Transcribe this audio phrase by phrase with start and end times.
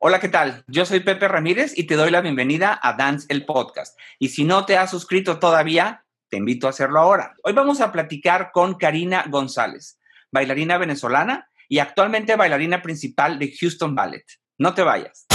[0.00, 0.62] Hola, ¿qué tal?
[0.68, 3.98] Yo soy Pepe Ramírez y te doy la bienvenida a Dance el Podcast.
[4.20, 7.34] Y si no te has suscrito todavía, te invito a hacerlo ahora.
[7.42, 9.98] Hoy vamos a platicar con Karina González,
[10.30, 14.24] bailarina venezolana y actualmente bailarina principal de Houston Ballet.
[14.56, 15.26] No te vayas.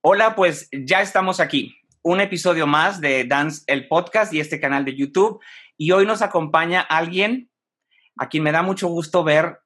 [0.00, 1.72] Hola, pues ya estamos aquí
[2.04, 5.42] un episodio más de Dance el Podcast y este canal de YouTube.
[5.78, 7.50] Y hoy nos acompaña alguien
[8.18, 9.58] a quien me da mucho gusto ver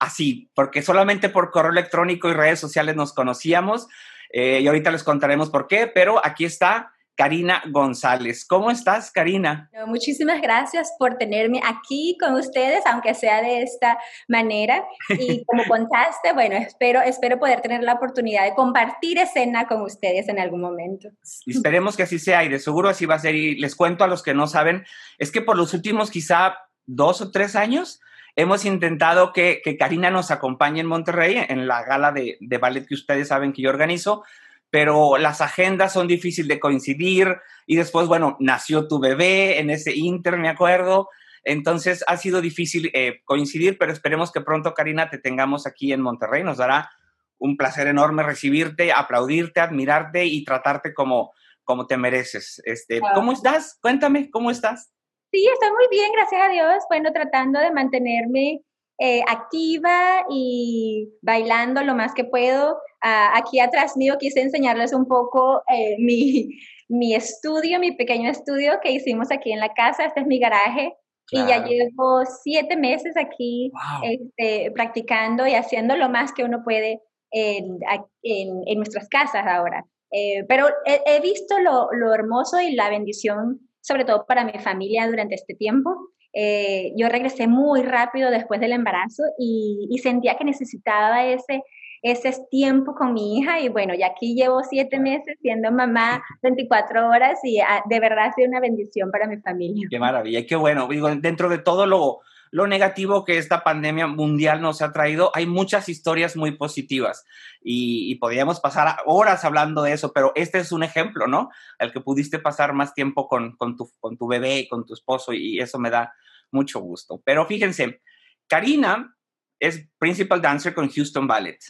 [0.00, 3.86] así, porque solamente por correo electrónico y redes sociales nos conocíamos.
[4.32, 8.46] Eh, y ahorita les contaremos por qué, pero aquí está Karina González.
[8.46, 9.68] ¿Cómo estás, Karina?
[9.86, 14.82] Muchísimas gracias por tenerme aquí con ustedes, aunque sea de esta manera.
[15.10, 20.30] Y como contaste, bueno, espero, espero poder tener la oportunidad de compartir escena con ustedes
[20.30, 21.10] en algún momento.
[21.46, 23.34] esperemos que así sea y de seguro así va a ser.
[23.34, 24.86] Y les cuento a los que no saben,
[25.18, 28.00] es que por los últimos quizá dos o tres años
[28.34, 32.94] hemos intentado que, Karina nos acompañe en Monterrey en la gala de, de ballet que
[32.94, 34.24] ustedes saben que yo organizo
[34.70, 39.94] pero las agendas son difíciles de coincidir y después, bueno, nació tu bebé en ese
[39.94, 41.08] inter, me acuerdo.
[41.42, 46.00] Entonces ha sido difícil eh, coincidir, pero esperemos que pronto, Karina, te tengamos aquí en
[46.00, 46.44] Monterrey.
[46.44, 46.90] Nos dará
[47.38, 51.32] un placer enorme recibirte, aplaudirte, admirarte y tratarte como,
[51.64, 52.62] como te mereces.
[52.64, 53.78] Este, ¿Cómo estás?
[53.80, 54.92] Cuéntame, ¿cómo estás?
[55.32, 56.84] Sí, estoy muy bien, gracias a Dios.
[56.88, 58.62] Bueno, tratando de mantenerme
[59.02, 62.76] eh, activa y bailando lo más que puedo.
[63.00, 66.50] Ah, aquí atrás mío quise enseñarles un poco eh, mi,
[66.90, 70.04] mi, estudio, mi pequeño estudio que hicimos aquí en la casa.
[70.04, 70.94] Este es mi garaje.
[71.32, 73.70] Y ya llevo siete meses aquí
[74.02, 77.00] este, practicando y haciendo lo más que uno puede
[77.30, 77.78] en,
[78.22, 79.86] en, nuestras casas ahora.
[80.10, 85.06] Eh, pero he, visto lo, lo, hermoso y la bendición, sobre todo para mi familia
[85.06, 85.94] durante este tiempo.
[86.32, 91.62] Eh, yo regresé muy rápido después del embarazo y, sentía que necesitaba ese,
[92.02, 97.08] ese tiempo con mi hija y bueno, ya aquí llevo siete meses siendo mamá 24
[97.08, 99.86] horas y ah, de verdad ha sido una bendición para mi familia.
[99.90, 100.86] Qué maravilla, qué bueno.
[100.88, 105.46] Digo, dentro de todo lo, lo negativo que esta pandemia mundial nos ha traído, hay
[105.46, 107.24] muchas historias muy positivas
[107.62, 111.50] y, podríamos pasar horas hablando de eso, pero este es un ejemplo, ¿no?
[111.78, 114.94] El que pudiste pasar más tiempo con, con, tu, con tu bebé y con tu
[114.94, 116.12] esposo y eso me da
[116.50, 117.22] mucho gusto.
[117.24, 118.02] Pero fíjense,
[118.46, 119.16] Karina
[119.58, 121.60] es principal dancer con Houston Ballet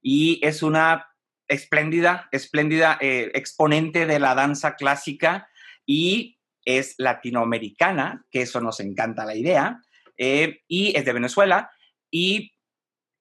[0.00, 1.08] y es una
[1.48, 5.48] espléndida, espléndida eh, exponente de la danza clásica
[5.84, 9.82] y es latinoamericana, que eso nos encanta la idea,
[10.16, 11.70] eh, y es de Venezuela,
[12.10, 12.52] y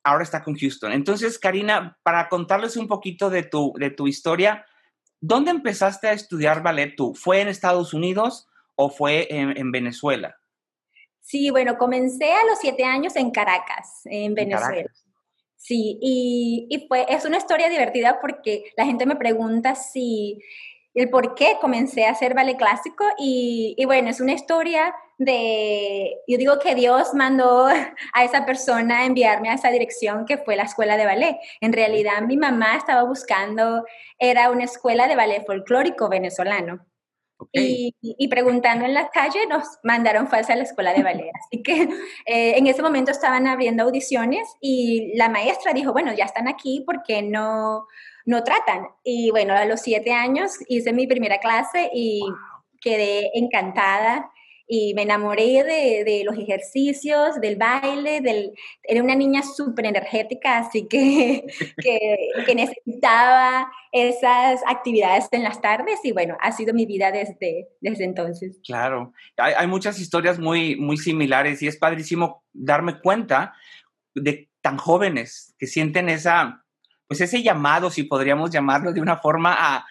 [0.03, 0.91] ahora está con Houston.
[0.91, 4.65] Entonces, Karina, para contarles un poquito de tu, de tu historia,
[5.21, 7.13] ¿dónde empezaste a estudiar ballet tú?
[7.13, 10.37] ¿Fue en Estados Unidos o fue en, Venezuela?
[11.21, 14.89] Sí, bueno, comencé a los siete años en Caracas, en Venezuela.
[15.57, 20.41] Sí, y, y, fue, es una historia divertida porque la gente me pregunta si
[20.93, 26.37] el por qué comencé a hacer ballet clásico y, bueno, es una historia de, yo
[26.37, 27.67] digo que Dios mandó
[28.13, 31.37] a esa persona a enviarme a esa dirección que fue la escuela de ballet.
[31.61, 33.85] En realidad mi mamá estaba buscando,
[34.17, 36.85] era una escuela de ballet folclórico venezolano.
[37.53, 37.95] Y,
[38.27, 41.31] preguntando en la calle nos mandaron falsa a la escuela de ballet.
[41.35, 41.83] Así que
[42.25, 46.83] eh, en ese momento estaban abriendo audiciones y la maestra dijo, bueno, ya están aquí,
[46.85, 47.87] ¿por qué no,
[48.29, 48.87] no tratan.
[49.03, 52.21] Y bueno, a los siete años hice mi primera clase y
[52.79, 54.31] quedé encantada
[54.67, 58.51] y me enamoré de, los ejercicios, del baile, del,
[58.83, 66.11] era una niña súper energética, así que, que, necesitaba esas actividades en las tardes y
[66.11, 68.59] bueno, ha sido mi vida desde, desde entonces.
[68.63, 73.55] Claro, hay, hay muchas historias muy, muy similares y es padrísimo darme cuenta
[74.13, 76.63] de tan jóvenes que sienten esa,
[77.09, 79.85] pues ese llamado, si podríamos llamarlo de una forma, a,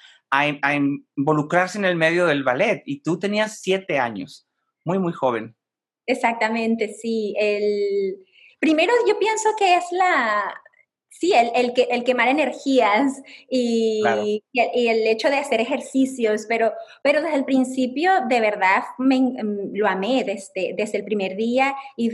[1.17, 2.83] involucrarse en el medio del ballet.
[2.87, 4.47] Y tú tenías siete años,
[4.85, 5.57] muy, muy joven.
[6.07, 7.35] Exactamente, sí.
[7.37, 8.25] El...
[8.61, 10.55] Primero yo pienso que es la,
[11.19, 13.21] Sí, el, el, que, el quemar energías
[13.51, 14.05] y,
[14.53, 16.73] y, el, hecho de hacer ejercicios, pero,
[17.03, 21.75] pero desde el principio de verdad me, mm, lo amé desde, desde el primer día
[21.97, 22.11] y,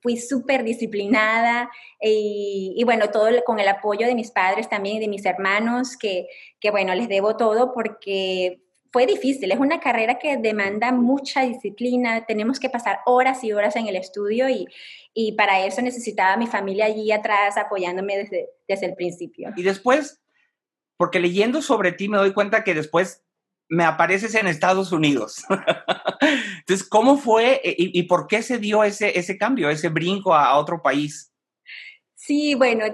[0.00, 5.00] fui súper disciplinada y, y, bueno, todo con el apoyo de mis padres también y
[5.00, 6.28] de mis hermanos, que,
[6.60, 8.60] que bueno, les debo todo porque
[8.92, 13.76] fue difícil, es una carrera que demanda mucha disciplina, tenemos que pasar horas y horas
[13.76, 14.66] en el estudio y,
[15.14, 19.52] y para eso necesitaba a mi familia allí atrás apoyándome desde, desde el principio.
[19.56, 20.20] Y después,
[20.96, 23.24] porque leyendo sobre ti me doy cuenta que después
[23.70, 25.44] me apareces en Estados Unidos.
[26.58, 30.82] Entonces, ¿cómo fue y, por qué se dio ese, ese cambio, ese brinco a, otro
[30.82, 31.32] país?
[32.16, 32.84] Sí, bueno,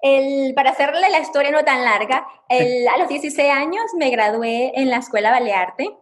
[0.00, 4.90] el, para hacerle la historia no tan larga, a los 16 años me gradué en
[4.90, 5.96] la Escuela Balearte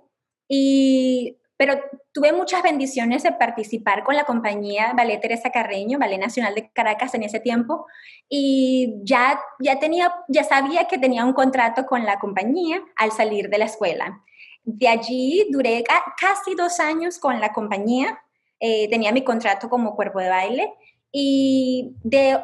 [0.49, 1.81] y pero
[2.13, 7.15] tuve muchas bendiciones de participar con la compañía Ballet Teresa Carreño, Ballet Nacional de Caracas
[7.15, 7.87] en ese tiempo,
[8.29, 13.49] y ya, ya, tenía, ya sabía que tenía un contrato con la compañía al salir
[13.51, 14.21] de la escuela.
[14.65, 15.85] De allí duré
[16.19, 18.19] casi dos años con la compañía,
[18.59, 20.75] eh, tenía mi contrato como cuerpo de baile,
[21.13, 22.41] y de,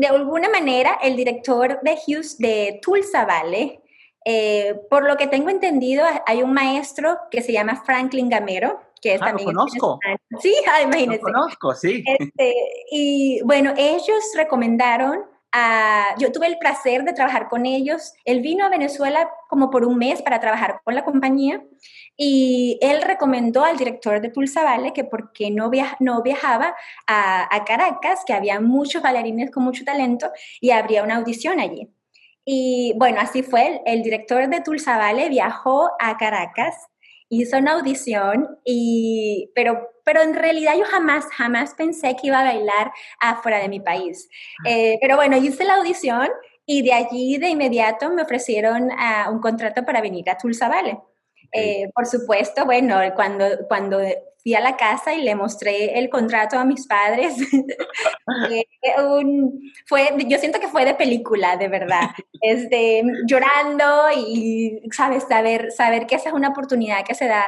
[0.00, 3.80] de alguna manera el director de Hughes de Tulsa Ballet
[4.24, 9.14] eh, por lo que tengo entendido, hay un maestro que se llama Franklin Gamero, que
[9.14, 9.48] es ah, también...
[9.48, 9.98] Lo conozco.
[10.40, 11.22] Sí, ah, imagínese.
[11.22, 12.04] Lo conozco, sí.
[12.18, 12.54] Este,
[12.90, 16.14] y bueno, ellos recomendaron a...
[16.18, 18.14] Yo tuve el placer de trabajar con ellos.
[18.24, 21.62] Él vino a Venezuela como por un mes para trabajar con la compañía
[22.16, 25.70] y él recomendó al director de Tulsa Vale que porque no,
[26.00, 26.74] no viajaba
[27.06, 30.30] a, a Caracas, que había muchos bailarines con mucho talento
[30.60, 31.90] y habría una audición allí.
[32.44, 33.80] Y bueno, así fue.
[33.86, 36.74] El, director de Tulsa Vale viajó a Caracas,
[37.28, 42.44] hizo una audición, y, pero, pero en realidad yo jamás, jamás pensé que iba a
[42.44, 42.90] bailar
[43.20, 44.28] afuera de mi país.
[44.66, 44.70] Ah.
[44.70, 46.28] Eh, pero bueno, hice la audición
[46.66, 50.98] y de allí de inmediato me ofrecieron uh, un contrato para venir a Tulsa Vale.
[51.52, 54.00] Eh, por supuesto, bueno, cuando, cuando
[54.42, 57.34] fui a la casa y le mostré el contrato a mis padres.
[59.86, 62.10] fue, yo siento que fue de película, de verdad.
[62.42, 65.24] Este, llorando y, ¿sabes?
[65.28, 67.44] Saber, saber que esa es una oportunidad que se da,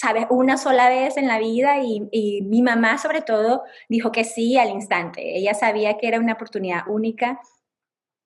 [0.00, 0.26] ¿sabes?
[0.30, 4.56] Una sola vez en la vida y, y mi mamá sobre todo dijo que sí
[4.56, 5.36] al instante.
[5.36, 7.38] Ella sabía que era una oportunidad única.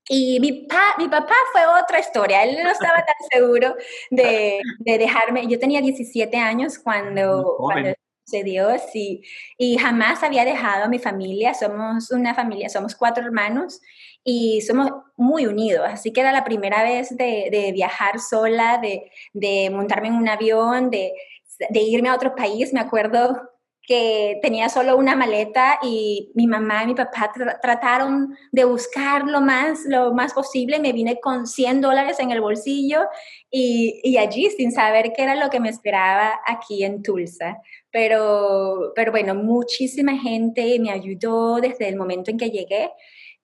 [0.08, 0.68] Y mi,
[0.98, 3.74] mi papá fue otra historia, él no estaba tan seguro
[4.10, 9.22] de, de dejarme, yo tenía 17 años cuando, cuando sucedió, sí,
[9.56, 13.80] y jamás había dejado a mi familia, somos una familia, somos cuatro hermanos
[14.22, 19.10] y somos muy unidos, así que era la primera vez de, de viajar sola, de,
[19.32, 21.12] de, montarme en un avión, de,
[21.58, 23.54] de irme a otro país, me acuerdo
[23.86, 27.30] que tenía solo una maleta y mi mamá y mi papá
[27.60, 30.78] trataron de buscar lo más, lo más posible.
[30.78, 33.02] Me vine con 100 dólares en el bolsillo
[33.50, 37.58] y, allí sin saber qué era lo que me esperaba aquí en Tulsa.
[37.90, 42.90] Pero, pero bueno, muchísima gente me ayudó desde el momento en que llegué.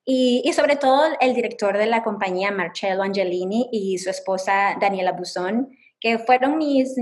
[0.06, 5.12] Y, y, sobre todo el director de la compañía, Marcello Angelini, y su esposa, Daniela
[5.12, 5.68] Buzón,
[6.00, 6.94] que fueron mis,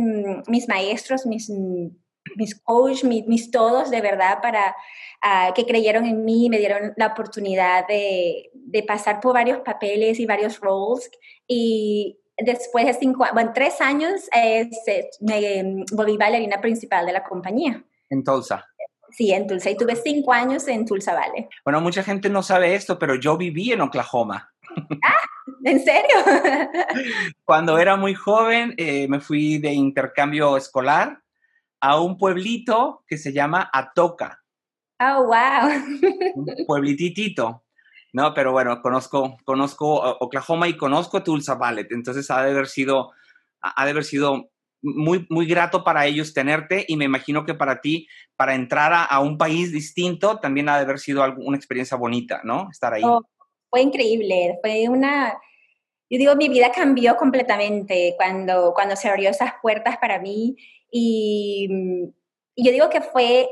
[0.47, 1.51] mis maestros, mis
[2.37, 4.77] mis coach, mis, todos de verdad para
[5.23, 10.21] ah, que creyeron en mí, me dieron la oportunidad de, de, pasar por varios papeles
[10.21, 11.11] y varios roles
[11.47, 14.69] y después de cinco, bueno, tres años eh,
[15.21, 17.85] me volví bailarina principal de la compañía.
[18.11, 18.65] En Tulsa.
[19.11, 21.49] Sí, en Tulsa y tuve cinco años en Tulsa Valley.
[21.65, 24.53] Bueno, mucha gente no sabe esto, pero yo viví en Oklahoma.
[25.03, 25.21] Ah,
[25.65, 26.17] ¿en serio?
[27.45, 31.23] Cuando era muy joven eh, me fui de intercambio escolar
[31.81, 34.43] a un pueblito que se llama Atoka.
[35.01, 35.71] Oh, wow.
[36.35, 37.65] un pueblititito.
[38.13, 43.13] No, pero bueno, conozco, conozco Oklahoma y conozco Tulsa Ballet, entonces ha de haber sido,
[43.61, 44.51] ha de haber sido
[44.83, 49.21] muy, muy grato para ellos tenerte y me imagino que para ti, para entrar a,
[49.21, 52.69] un país distinto, también ha de haber sido una experiencia bonita, ¿no?
[52.71, 53.03] Estar ahí.
[53.05, 53.23] Oh,
[53.71, 55.39] fue increíble, fue una,
[56.11, 60.57] yo digo, mi vida cambió completamente cuando, cuando se abrió esas puertas para mí
[60.91, 61.69] y,
[62.55, 63.49] y yo digo que fue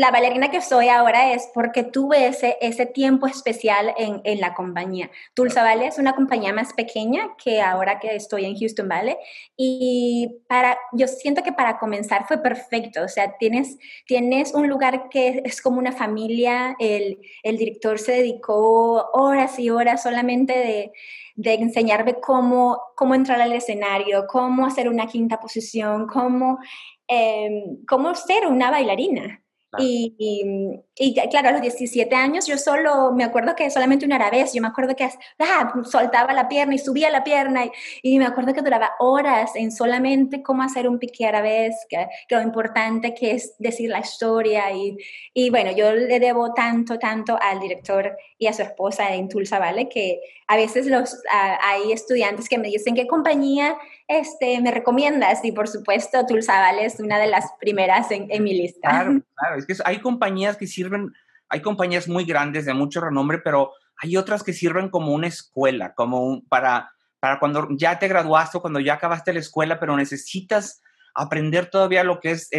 [0.00, 4.54] la bailarina que soy ahora es porque tuve ese, ese tiempo especial en, en, la
[4.54, 5.10] compañía.
[5.34, 9.18] Tulsa Ballet es una compañía más pequeña que ahora que estoy en Houston Ballet
[9.58, 13.76] y para, yo siento que para comenzar fue perfecto, o sea, tienes,
[14.06, 19.68] tienes un lugar que es como una familia, el, el director se dedicó horas y
[19.68, 20.92] horas solamente de,
[21.34, 26.58] de enseñarme cómo, cómo entrar al escenario, cómo hacer una quinta posición, cómo,
[27.06, 29.42] eh, cómo ser una bailarina.
[29.78, 34.52] Y, y, claro, a los 17 años yo solo, me acuerdo que solamente una vez,
[34.52, 35.08] yo me acuerdo que
[35.38, 37.70] ah, soltaba la pierna y subía la pierna y,
[38.02, 42.34] y, me acuerdo que duraba horas en solamente cómo hacer un pique arabesque, que, que
[42.34, 44.96] lo importante que es decir la historia y,
[45.34, 49.60] y, bueno, yo le debo tanto, tanto al director y a su esposa en Tulsa
[49.60, 53.76] Vale que a veces los, hay estudiantes que me dicen qué compañía
[54.10, 58.42] este, me recomiendas y por supuesto Tulsa Vale es una de las primeras en, en
[58.42, 58.88] mi lista.
[58.88, 61.12] Claro, claro, es que hay compañías que sirven,
[61.48, 63.70] hay compañías muy grandes de mucho renombre, pero
[64.02, 66.90] hay otras que sirven como una escuela, como un, para,
[67.20, 70.82] para cuando ya te graduaste o cuando ya acabaste la escuela, pero necesitas
[71.14, 72.50] aprender todavía lo que es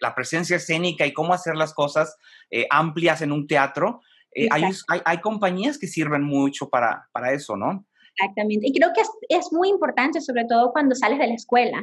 [0.00, 2.16] la presencia escénica y cómo hacer las cosas
[2.50, 4.00] eh, amplias en un teatro.
[4.34, 4.64] Eh, hay,
[5.04, 7.84] hay, compañías que sirven mucho para, para eso, ¿no?
[8.16, 8.66] Exactamente.
[8.68, 11.82] Y creo que es, es, muy importante, sobre todo cuando sales de la escuela,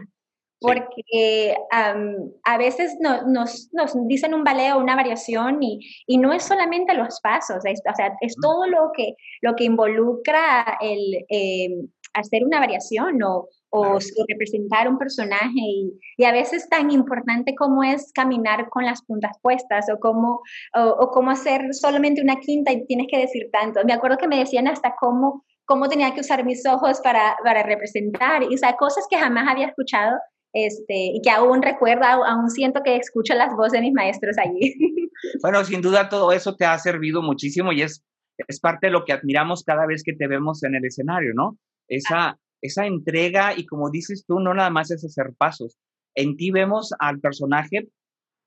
[0.62, 6.44] porque a veces nos, nos, dicen un ballet o una variación y, y no es
[6.44, 11.90] solamente los pasos, es, o sea, es todo lo que, lo que involucra el em,
[12.14, 17.84] hacer una variación o, o, representar un personaje y, y, a veces tan importante como
[17.84, 20.42] es caminar con las puntas puestas o cómo,
[20.76, 23.82] o, cómo hacer solamente una quinta y tienes que decir tanto.
[23.86, 27.62] Me acuerdo que me decían hasta cómo cómo tenía que usar mis ojos para, para
[27.62, 30.18] representar, y, o sea, cosas que jamás había escuchado
[30.52, 34.76] este, y que aún recuerdo, aún siento que escucho las voces de mis maestros allí.
[35.42, 38.02] Bueno, sin duda todo eso te ha servido muchísimo y es,
[38.48, 41.58] es parte de lo que admiramos cada vez que te vemos en el escenario, ¿no?
[41.90, 45.78] Esa, esa entrega y como dices tú, no nada más es hacer pasos.
[46.16, 47.90] En ti vemos al personaje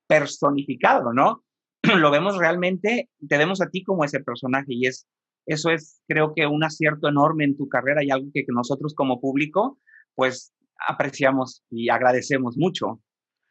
[0.06, 1.44] personificado, ¿no?
[1.82, 5.06] Lo vemos realmente, te vemos a ti como ese personaje y es,
[5.46, 9.20] eso es creo que un acierto enorme en tu carrera y algo que nosotros como
[9.20, 9.78] público,
[10.14, 10.52] pues
[10.88, 13.00] apreciamos y agradecemos mucho.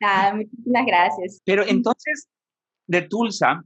[0.02, 1.40] Ah, muchísimas gracias.
[1.46, 2.28] Pero entonces,
[2.88, 3.64] de Tulsa,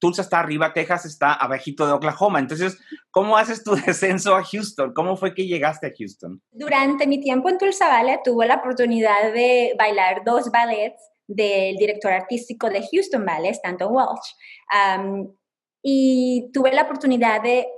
[0.00, 2.40] Tulsa está arriba, Texas está abajito de Oklahoma.
[2.40, 2.78] Entonces,
[3.10, 4.92] ¿cómo haces tu descenso a Houston?
[4.94, 6.42] ¿Cómo fue que llegaste a Houston?
[6.50, 12.12] Durante mi tiempo en Tulsa Ballet tuve la oportunidad de bailar dos ballets del director
[12.12, 14.32] artístico de Houston Ballet, tanto Walsh.
[15.82, 17.68] Y tuve la oportunidad de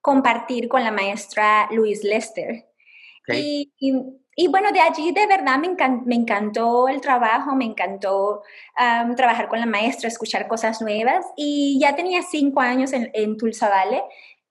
[0.00, 2.66] compartir con la maestra Louise Lester,
[3.28, 3.72] y,
[4.34, 8.42] y, bueno, de allí de verdad me, me encantó el trabajo, me encantó
[9.16, 11.24] trabajar con la maestra, escuchar cosas nuevas.
[11.36, 14.00] Y ya tenía cinco años en, en Tulsa Valley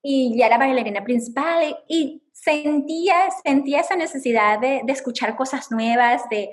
[0.02, 6.28] y ya era bailarina principal y sentía, sentía esa necesidad de, de escuchar cosas nuevas,
[6.28, 6.50] de,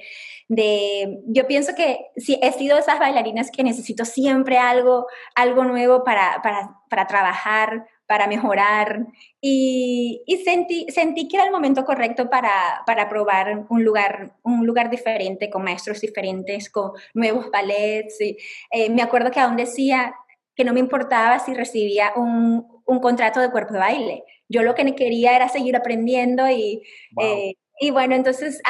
[0.47, 5.63] de, yo pienso que sí, he sido de esas bailarinas que necesito siempre algo, algo
[5.63, 9.05] nuevo para, para, para trabajar, para mejorar
[9.39, 14.65] y, y, sentí, sentí que era el momento correcto para, para, probar un lugar, un
[14.65, 18.19] lugar diferente, con maestros diferentes, con nuevos ballets.
[18.19, 18.35] Y,
[18.71, 20.15] eh, me acuerdo que aún decía
[20.55, 24.23] que no me importaba si recibía un, un, contrato de cuerpo de baile.
[24.47, 26.81] Yo lo que quería era seguir aprendiendo y,
[27.21, 28.61] eh, y bueno, entonces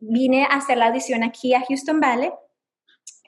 [0.00, 2.32] vine a hacer la audición aquí a Houston Ballet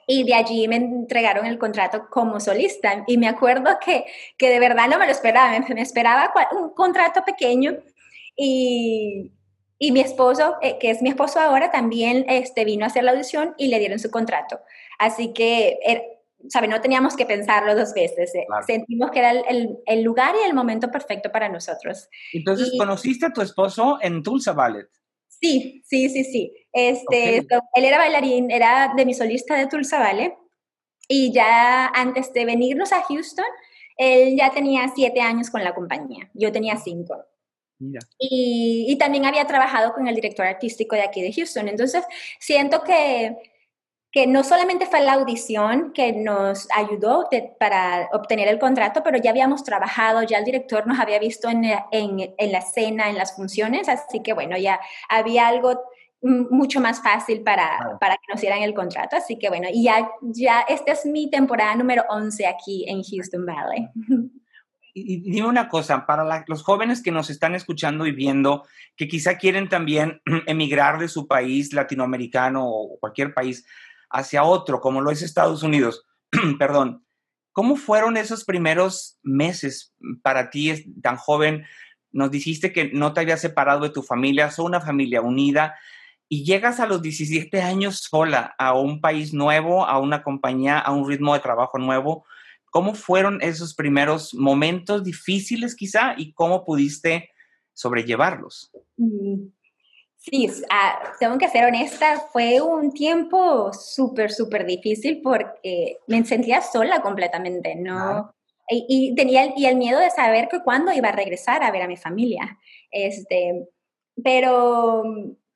[0.07, 3.03] y de allí me entregaron el contrato como solista.
[3.07, 4.05] Y me acuerdo que,
[4.37, 7.77] que de verdad no me lo esperaba, me, esperaba un contrato pequeño
[8.35, 9.31] y,
[9.79, 13.11] y mi esposo, eh, que es mi esposo ahora, también este, vino a hacer la
[13.11, 14.59] audición y le dieron su contrato.
[14.99, 16.03] Así que, er,
[16.49, 16.67] ¿sabe?
[16.67, 18.33] No teníamos que pensarlo dos veces.
[18.35, 22.09] Eh, sentimos que era el, el, lugar y el momento perfecto para nosotros.
[22.33, 24.87] Entonces, ¿conociste a tu esposo en Tulsa Ballet?
[25.27, 26.53] Sí, sí, sí, sí.
[26.71, 30.31] Este, Él era bailarín, era de mi solista de Tulsa Valley.
[31.07, 33.45] Y ya antes de venirnos a Houston,
[33.97, 36.29] él ya tenía siete años con la compañía.
[36.33, 37.25] Yo tenía cinco.
[38.19, 41.67] Y, y, también había trabajado con el director artístico de aquí de Houston.
[41.67, 42.03] Entonces,
[42.39, 43.35] siento que
[44.11, 49.29] que no solamente fue la audición que nos ayudó para obtener el contrato, pero ya
[49.29, 53.35] habíamos trabajado, ya el director nos había visto en, en, en, la escena, en las
[53.35, 55.81] funciones, así que bueno, ya había algo
[56.21, 60.09] mucho más fácil para, para que nos dieran el contrato, así que bueno, y ya,
[60.21, 63.87] ya esta es mi temporada número 11 aquí en Houston Valley.
[64.93, 68.65] Y, dime una cosa, para los jóvenes que nos están escuchando y viendo,
[68.97, 73.65] que quizá quieren también emigrar de su país latinoamericano o cualquier país,
[74.11, 76.05] hacia otro, como lo es Estados Unidos.
[76.59, 77.05] Perdón.
[77.53, 81.65] ¿Cómo fueron esos primeros meses para ti, tan joven?
[82.11, 85.75] Nos dijiste que no te habías separado de tu familia, sos una familia unida
[86.29, 90.93] y llegas a los 17 años sola a un país nuevo, a una compañía, a
[90.93, 92.25] un ritmo de trabajo nuevo.
[92.69, 97.31] ¿Cómo fueron esos primeros momentos difíciles quizá y cómo pudiste
[97.73, 98.71] sobrellevarlos?
[98.95, 99.47] Mm,
[100.23, 106.61] Sí, ah, tengo que ser honesta, fue un tiempo súper, súper difícil porque me sentía
[106.61, 108.31] sola completamente, ¿no?
[108.69, 111.81] Y, tenía el, y el miedo de saber que cuándo iba a regresar a ver
[111.81, 112.59] a mi familia.
[112.91, 113.67] Este,
[114.23, 115.03] pero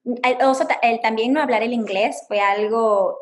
[0.03, 3.19] el, también no hablar el inglés fue algo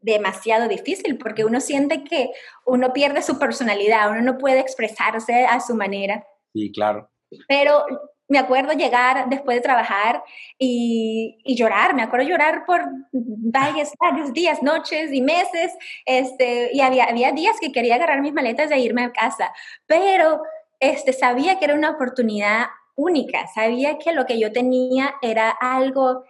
[0.00, 2.30] demasiado difícil porque uno siente que
[2.66, 6.26] uno pierde su personalidad, uno no puede expresarse a su manera.
[6.52, 7.08] Sí, claro.
[7.46, 7.84] Pero
[8.30, 10.22] me acuerdo llegar después de trabajar
[10.56, 12.80] y, llorar, me acuerdo llorar por
[13.12, 13.92] varios,
[14.32, 18.78] días, noches y meses, este, y había, había días que quería agarrar mis maletas e
[18.78, 19.52] irme a casa,
[19.84, 20.42] pero
[20.78, 26.22] este, sabía que era una oportunidad única, sabía que lo que yo tenía era algo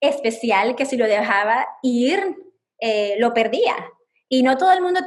[0.00, 2.36] especial que si lo dejaba ir,
[2.80, 3.74] eh, lo perdía.
[4.28, 5.00] Y no todo el mundo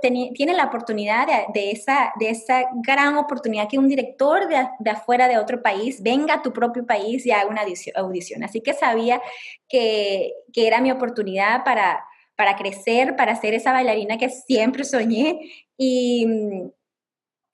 [0.00, 5.38] tiene la oportunidad de, esa, de esa gran oportunidad que un director de, afuera de
[5.38, 7.62] otro país venga a tu propio país y haga una
[7.94, 8.44] audición.
[8.44, 9.22] Así que sabía
[9.66, 12.04] que, que era mi oportunidad para,
[12.36, 15.40] para crecer, para ser esa bailarina que siempre soñé.
[15.78, 16.26] Y,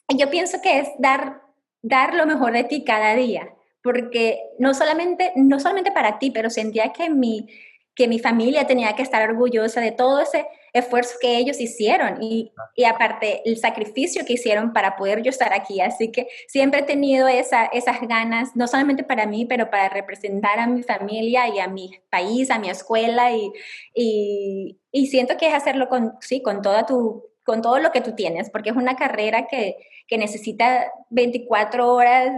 [0.09, 1.41] y yo pienso que es dar,
[1.83, 6.51] dar lo mejor de ti cada día, porque no solamente, no solamente para ti, pero
[6.51, 7.47] sentía que mi,
[7.95, 12.53] que mi familia tenía que estar orgullosa de todo ese esfuerzo que ellos hicieron y,
[12.75, 15.81] y, aparte el sacrificio que hicieron para poder yo estar aquí.
[15.81, 20.59] Así que siempre he tenido esa, esas ganas, no solamente para mí, pero para representar
[20.59, 23.53] a mi familia y a mi país, a mi escuela y,
[23.95, 28.01] y, y siento que es hacerlo con, sí, con toda tu con todo lo que
[28.01, 32.31] tú tienes, porque es una carrera que, que necesita 24 horas,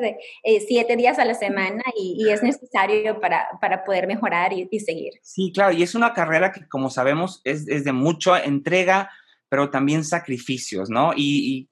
[0.43, 5.13] eh, 7 días a la semana y, es necesario para, para poder mejorar y, seguir.
[5.23, 9.11] Sí, claro, y es una carrera que, como sabemos, es, es de mucha entrega,
[9.49, 11.13] pero también sacrificios, ¿no?
[11.17, 11.69] Y,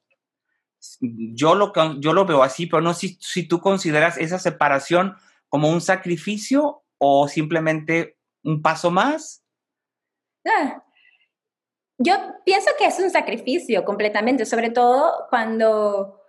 [1.00, 5.14] yo, lo, yo lo veo así, pero no sé si, si tú consideras esa separación
[5.48, 9.44] como un sacrificio o simplemente un paso más.
[10.44, 10.82] Ah,
[12.02, 16.20] yo pienso que es un sacrificio completamente, sobre todo cuando,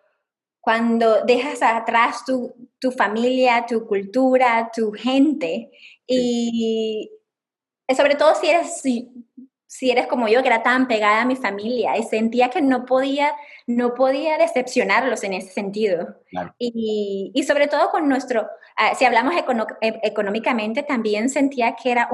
[0.61, 5.71] cuando dejas atrás tu, tu familia, tu cultura, tu gente
[6.05, 7.09] y
[7.95, 11.97] sobre todo si eres, si, eres como yo, que era tan pegada a mi familia
[11.97, 13.33] y sentía que no podía,
[13.67, 16.15] no podía decepcionarlos en ese sentido.
[16.57, 22.09] Y, y, sobre todo con nuestro, ah, si hablamos e, económicamente, también sentía que era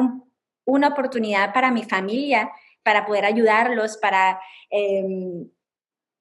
[0.65, 2.51] una oportunidad para mi familia
[2.83, 5.49] para poder ayudarlos, para, em,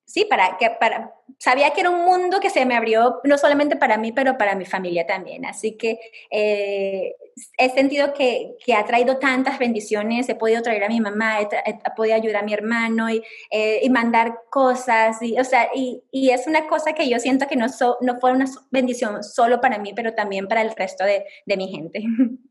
[0.05, 3.77] sí, para que, para, sabía que era un mundo que se me abrió no solamente
[3.77, 5.45] para mí, pero para mi familia también.
[5.45, 5.99] Así que
[6.31, 7.15] eh,
[7.59, 11.49] he sentido que, que, ha traído tantas bendiciones, he podido traer a mi mamá, he,
[11.97, 16.31] podido ayudar a mi hermano y, eh, y mandar cosas, y, o sea, y, y,
[16.31, 17.67] es una cosa que yo siento que no,
[18.01, 21.69] no fue una bendición solo para mí, pero también para el resto de, de mi
[21.69, 22.03] gente.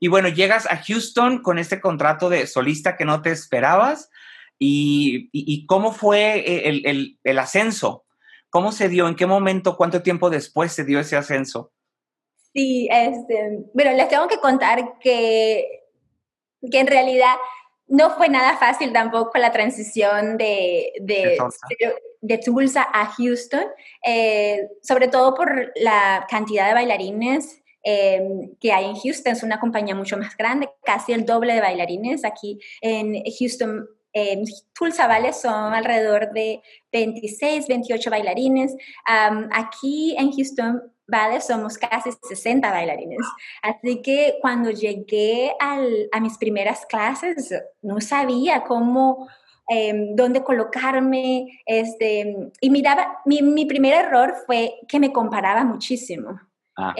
[0.00, 4.10] Y bueno, llegas a Houston con este contrato de solista que no te esperabas.
[4.58, 8.04] ¿Y, cómo fue el, ascenso?
[8.50, 9.06] ¿Cómo se dio?
[9.08, 9.76] ¿En qué momento?
[9.76, 11.72] ¿Cuánto tiempo después se dio ese ascenso?
[12.54, 15.84] Sí, este, bueno, les tengo que contar que,
[16.70, 17.34] que en realidad
[17.88, 21.38] no fue nada fácil tampoco la transición de, de,
[22.20, 22.88] de, Tulsa.
[22.92, 23.64] a Houston,
[24.04, 29.32] eh, sobre todo por la cantidad de bailarines Em, que hay en Houston.
[29.32, 32.24] Es una compañía mucho más grande, casi el doble de bailarines.
[32.24, 34.42] Aquí en Houston, en
[34.76, 38.74] Tulsa son alrededor de 26, 28 bailarines.
[39.52, 43.24] aquí en Houston Valley somos casi 60 bailarines.
[43.62, 49.28] Así que cuando llegué a mis primeras clases, no sabía cómo...
[49.68, 56.38] Em, dónde colocarme, este, y miraba, mi, mi primer error fue que me comparaba muchísimo.
[56.78, 56.94] Ah.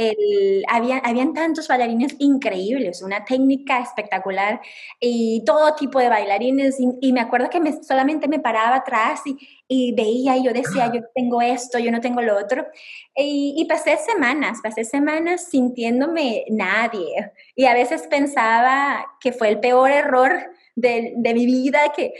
[0.68, 4.58] había, habían tantos bailarines increíbles, una técnica espectacular
[5.00, 6.78] y todo tipo de bailarines.
[6.80, 9.36] Y, me acuerdo que me, solamente me paraba atrás y,
[9.68, 12.66] y, veía y yo decía, yo tengo esto, yo no tengo lo otro.
[13.14, 17.32] Y, pasé semanas, pasé semanas sintiéndome nadie.
[17.54, 20.32] Y a veces pensaba que fue el peor error
[20.74, 22.14] de, de mi vida que,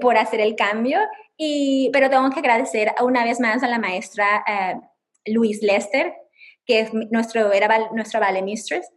[0.00, 1.00] por hacer el cambio.
[1.36, 4.80] Y, pero tengo que agradecer una vez más a la maestra uh,
[5.26, 6.14] Luis Lester,
[6.70, 8.92] que es nuestro, era nuestra Vale Mistress,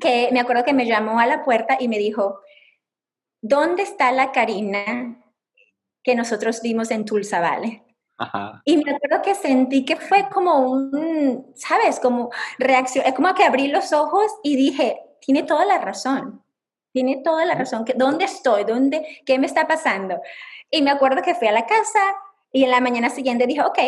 [0.00, 2.38] que me acuerdo que me llamó a la puerta y me dijo,
[3.42, 5.20] ¿dónde está la Karina
[6.04, 7.82] que nosotros vimos en Tulsa Vale?
[8.64, 11.98] Y me acuerdo que sentí que fue como un, ¿sabes?
[11.98, 12.30] Como
[12.60, 16.44] reacción, es como que abrí los ojos y dije, tiene toda la razón,
[16.92, 18.62] tiene toda la razón, ¿dónde estoy?
[18.62, 19.20] ¿Dónde?
[19.26, 20.20] ¿Qué me está pasando?
[20.70, 22.14] Y me acuerdo que fui a la casa
[22.52, 23.78] y en la mañana siguiente dije, ok,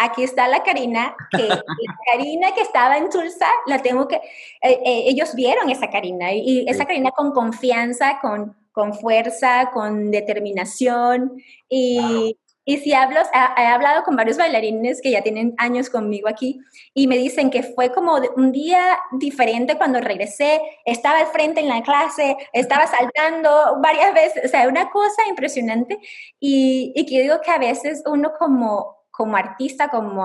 [0.00, 1.62] aquí está la Karina, que la
[2.10, 6.64] Karina que estaba en Tulsa, la tengo que, eh, eh, ellos vieron esa Karina y,
[6.68, 11.32] esa Karina con confianza, con, con fuerza, con determinación.
[11.68, 16.60] Y, y si hablo, he, hablado con varios bailarines que ya tienen años conmigo aquí
[16.94, 21.68] y me dicen que fue como un día diferente cuando regresé, estaba al frente en
[21.68, 25.98] la clase, estaba saltando varias veces, o sea, una cosa impresionante.
[26.38, 30.24] Y, y que digo que a veces uno como como artista, como,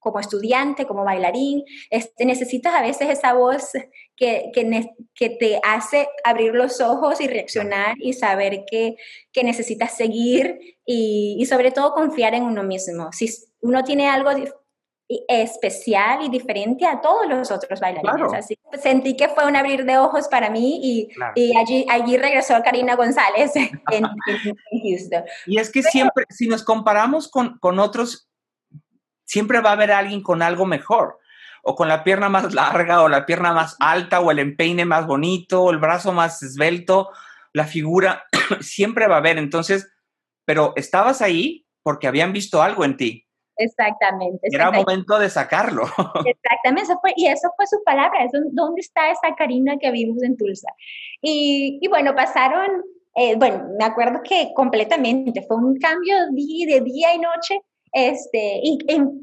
[0.00, 3.70] como estudiante, como bailarín, este, necesitas a veces esa voz
[4.16, 8.96] que, que, te hace abrir los ojos y reaccionar y saber que,
[9.30, 13.12] que necesitas seguir y, y, sobre todo confiar en uno mismo.
[13.12, 14.30] Si uno tiene algo
[15.26, 18.32] especial y diferente a todos los otros bailarines.
[18.34, 22.18] Así que sentí que fue un abrir de ojos para mí y, y allí, allí
[22.18, 23.52] regresó Karina González
[23.90, 24.04] en,
[24.82, 25.24] Houston.
[25.46, 28.28] Y es que siempre, si nos comparamos con, con otros,
[29.24, 31.18] siempre va a haber alguien con algo mejor
[31.62, 35.06] o con la pierna más larga, o la pierna más alta, o el empeine más
[35.06, 37.10] bonito, o el brazo más esbelto,
[37.52, 38.24] la figura,
[38.60, 39.36] siempre va a haber.
[39.36, 39.90] Entonces,
[40.46, 43.27] pero estabas ahí porque habían visto algo en ti.
[43.58, 44.48] Exactamente.
[44.52, 45.82] Era momento de sacarlo.
[46.24, 50.22] Exactamente, eso fue, y eso fue su palabra, eso, ¿dónde está esa Karina que vimos
[50.22, 50.68] en Tulsa?
[51.20, 52.82] Y, y bueno, pasaron,
[53.16, 57.60] eh, bueno, me acuerdo que completamente, fue un cambio de, de día y noche,
[57.92, 58.78] este, y,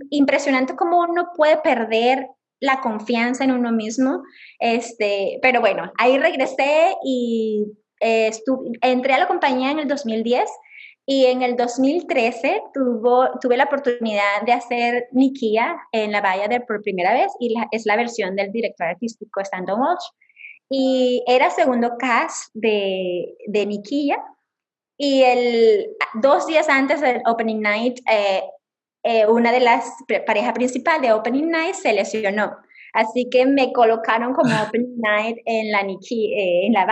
[0.09, 2.27] impresionante cómo uno puede perder
[2.59, 4.23] la confianza en uno mismo,
[4.59, 7.65] este, pero bueno, ahí regresé y
[8.01, 8.31] eh,
[8.81, 10.49] entré a la compañía en el 2010
[11.07, 16.81] y en el 2013 tuvo, tuve la oportunidad de hacer Nikia en la de por
[16.81, 20.05] primera vez y es la versión del director artístico Stanton Walsh.
[20.67, 24.17] Y era segundo cast de, de Nikia.
[24.97, 28.41] Y el, dos días antes del Opening Night, eh,
[29.03, 29.85] eh, una de las
[30.25, 32.57] parejas principales de Opening Night se lesionó.
[32.93, 36.85] Así que me colocaron como Opening Night en la, Nikki, eh, en la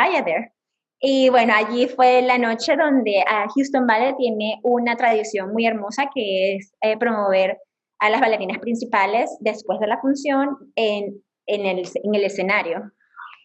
[1.05, 6.09] y bueno, allí fue la noche donde ah, Houston Ballet tiene una tradición muy hermosa
[6.15, 7.57] que es eh, promover
[7.99, 12.89] a las bailarinas principales después de la función en, en, el, en el, escenario.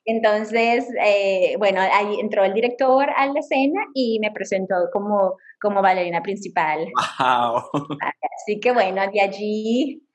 [0.05, 5.83] Entonces, eh, bueno, ahí entró el director a la escena y me presentó como, como
[5.83, 6.87] bailarina principal.
[7.19, 7.89] Wow.
[8.37, 10.07] Así que bueno, de allí,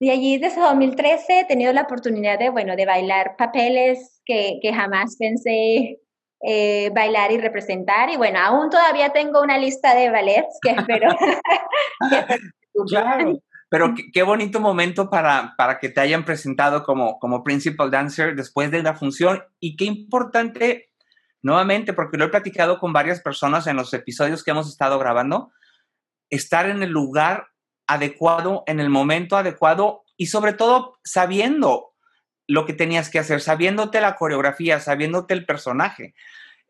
[0.00, 4.72] de allí desde 2013 he tenido la oportunidad de, bueno, de bailar papeles que, que
[4.72, 6.00] jamás pensé
[6.42, 8.10] eh, bailar y representar.
[8.10, 11.08] Y bueno, aún todavía tengo una lista de ballets que espero.
[12.88, 13.38] claro.
[13.68, 18.72] Pero qué, bonito momento para, para, que te hayan presentado como, como principal dancer después
[18.72, 20.90] de la función y qué importante,
[21.40, 25.52] nuevamente, porque lo he platicado con varias personas en los episodios que hemos estado grabando,
[26.30, 27.46] estar en el lugar
[27.86, 31.89] adecuado, en el momento adecuado y sobre todo sabiendo
[32.50, 36.14] lo que tenías que hacer, sabiéndote la coreografía, sabiéndote el personaje.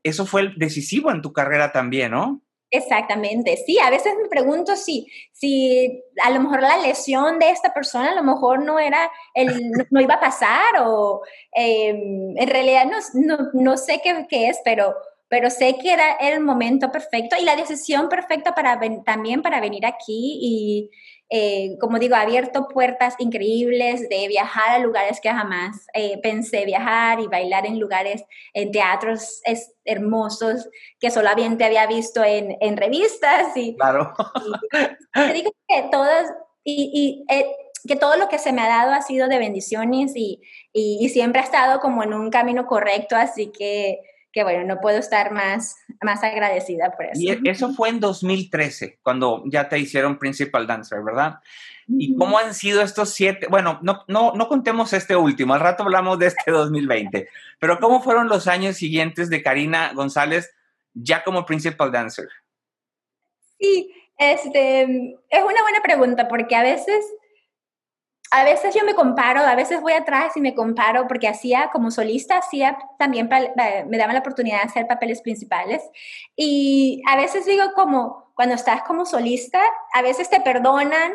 [0.03, 2.43] Eso fue decisivo en tu carrera también, ¿no?
[2.71, 7.73] Exactamente, sí, a veces me pregunto si, si a lo mejor la lesión de esta
[7.75, 12.85] persona a lo mejor no era, el, no iba a pasar o em, en realidad
[12.85, 14.95] no, no, sé qué, qué, es, pero,
[15.29, 19.85] pero sé que era el momento perfecto y la decisión perfecta para también para venir
[19.85, 20.91] aquí y,
[21.33, 26.65] eh, como digo, ha abierto puertas increíbles de viajar a lugares que jamás eh, pensé
[26.65, 32.77] viajar y bailar en lugares, en teatros es, hermosos que solamente había visto en, en
[32.77, 33.57] revistas.
[33.57, 34.13] Y, claro.
[35.15, 36.33] Y, digo que todas,
[36.65, 37.47] y, y eh,
[37.87, 41.41] que todo lo que se me ha dado ha sido de bendiciones y, y, siempre
[41.41, 44.01] ha estado como en un camino correcto, así que
[44.33, 47.21] que bueno, no puedo estar más, más agradecida por eso.
[47.21, 51.41] Y e, eso fue en 2013, cuando ya te hicieron Principal Dancer, ¿verdad?
[51.89, 53.49] ¿Y cómo han sido estos siete?
[53.51, 58.01] Bueno, no, no, no contemos este último, al rato hablamos de este 2020, pero ¿cómo
[58.03, 60.55] fueron los años siguientes de Karina González
[60.95, 62.29] ya como Principal Dancer?
[63.59, 64.83] Sí, este,
[65.29, 67.05] es una buena pregunta porque a veces
[68.33, 71.91] a veces yo me comparo, a veces voy atrás y me comparo porque hacía como
[71.91, 73.29] solista, hacía también,
[73.89, 75.83] me daban la oportunidad de hacer papeles principales.
[76.37, 79.61] Y a veces digo como, cuando estás como solista,
[79.93, 81.13] a veces te perdonan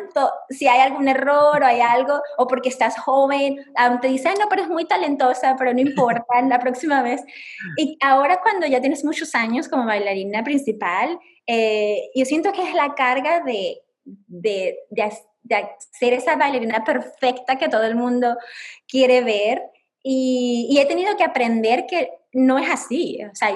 [0.50, 3.64] si hay algún error o hay algo, o porque estás joven,
[4.02, 7.22] te dicen, no, pero es muy talentosa, pero no importa, la próxima vez.
[7.78, 12.74] Y ahora cuando ya tienes muchos años como bailarina principal, eh, yo siento que es
[12.74, 15.02] la carga de, de, de
[15.46, 18.36] de ser esa bailarina perfecta que todo el mundo
[18.88, 19.62] quiere ver.
[20.02, 23.18] Y, he tenido que aprender que no es así.
[23.30, 23.50] O sea,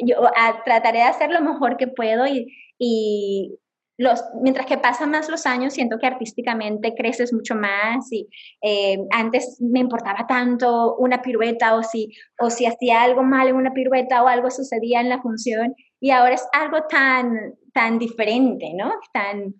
[0.00, 0.16] yo,
[0.64, 3.58] trataré de hacer lo mejor que puedo y, y
[3.96, 8.28] los, mientras que pasan más los años, siento que artísticamente creces mucho más y
[8.60, 13.56] eh, antes me importaba tanto una pirueta o si, o si hacía algo mal en
[13.56, 18.72] una pirueta o algo sucedía en la función y ahora es algo tan, tan diferente,
[18.74, 18.92] ¿no?
[19.12, 19.54] Tan,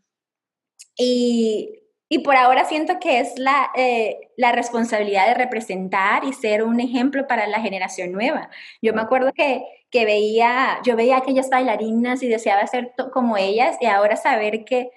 [0.96, 6.62] y, y por ahora siento que es la, eh, la, responsabilidad de representar y ser
[6.62, 8.50] un ejemplo para la generación nueva.
[8.82, 13.36] Yo me acuerdo que, que veía, yo veía a aquellas bailarinas y deseaba ser como
[13.36, 14.90] ellas y ahora saber que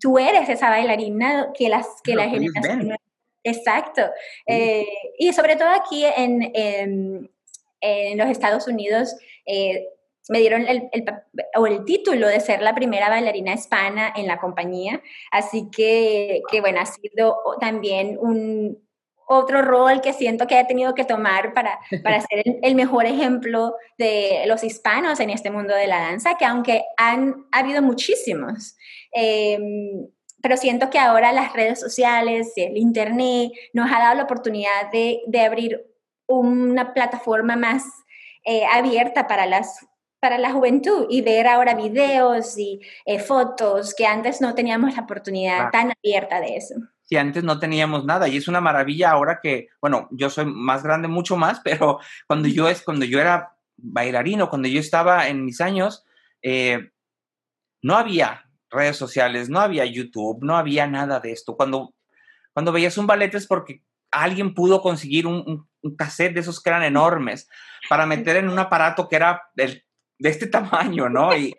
[0.00, 3.02] tú eres esa bailarina que, las, que la generación nueva...
[3.44, 4.02] Exacto.
[4.46, 4.86] Eh,
[5.18, 7.30] y sobre todo aquí en, en,
[7.80, 9.88] en los Estados Unidos, eh,
[10.28, 10.88] me dieron el,
[11.56, 15.02] o el título de ser la primera bailarina hispana en la compañía.
[15.30, 18.78] Así que, que bueno, ha sido también un,
[19.26, 23.74] otro rol que siento que he tenido que tomar para, para ser el, mejor ejemplo
[23.98, 28.76] de los hispanos en este mundo de la danza, que aunque han habido muchísimos,
[29.12, 30.08] em,
[30.42, 35.20] pero siento que ahora las redes sociales, el Internet, nos ha dado la oportunidad de,
[35.26, 35.86] de abrir
[36.26, 37.84] una plataforma más
[38.44, 39.86] eh, abierta para las
[40.22, 45.02] para la juventud y ver ahora videos y eh, fotos que antes no teníamos la
[45.02, 46.76] oportunidad tan abierta de eso.
[47.02, 50.84] Sí, antes no teníamos nada y es una maravilla ahora que, bueno, yo soy más
[50.84, 55.44] grande, mucho más, pero cuando yo, es, cuando yo era bailarino, cuando yo estaba en
[55.44, 56.04] mis años,
[56.40, 56.92] eh,
[57.82, 61.56] no había redes sociales, no había YouTube, no había nada de esto.
[61.56, 61.94] Cuando,
[62.52, 63.82] cuando veías un ballet es porque
[64.12, 67.48] alguien pudo conseguir un, un, cassette de esos que eran enormes
[67.88, 69.42] para meter en un aparato que era
[70.22, 71.36] de este tamaño, ¿no?
[71.36, 71.54] Y,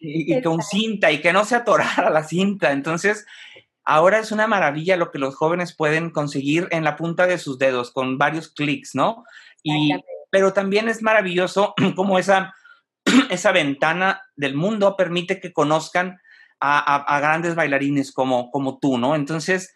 [0.00, 2.70] y, con cinta y que no se atorara la cinta.
[2.70, 3.26] Entonces,
[3.84, 7.58] ahora es una maravilla lo que los jóvenes pueden conseguir en la punta de sus
[7.58, 9.24] dedos con varios clics, ¿no?
[9.62, 9.92] Y,
[10.30, 12.54] pero también es maravilloso como esa,
[13.30, 16.20] esa ventana del mundo permite que conozcan
[16.60, 19.14] a, a, grandes bailarines como, como tú, ¿no?
[19.14, 19.74] Entonces,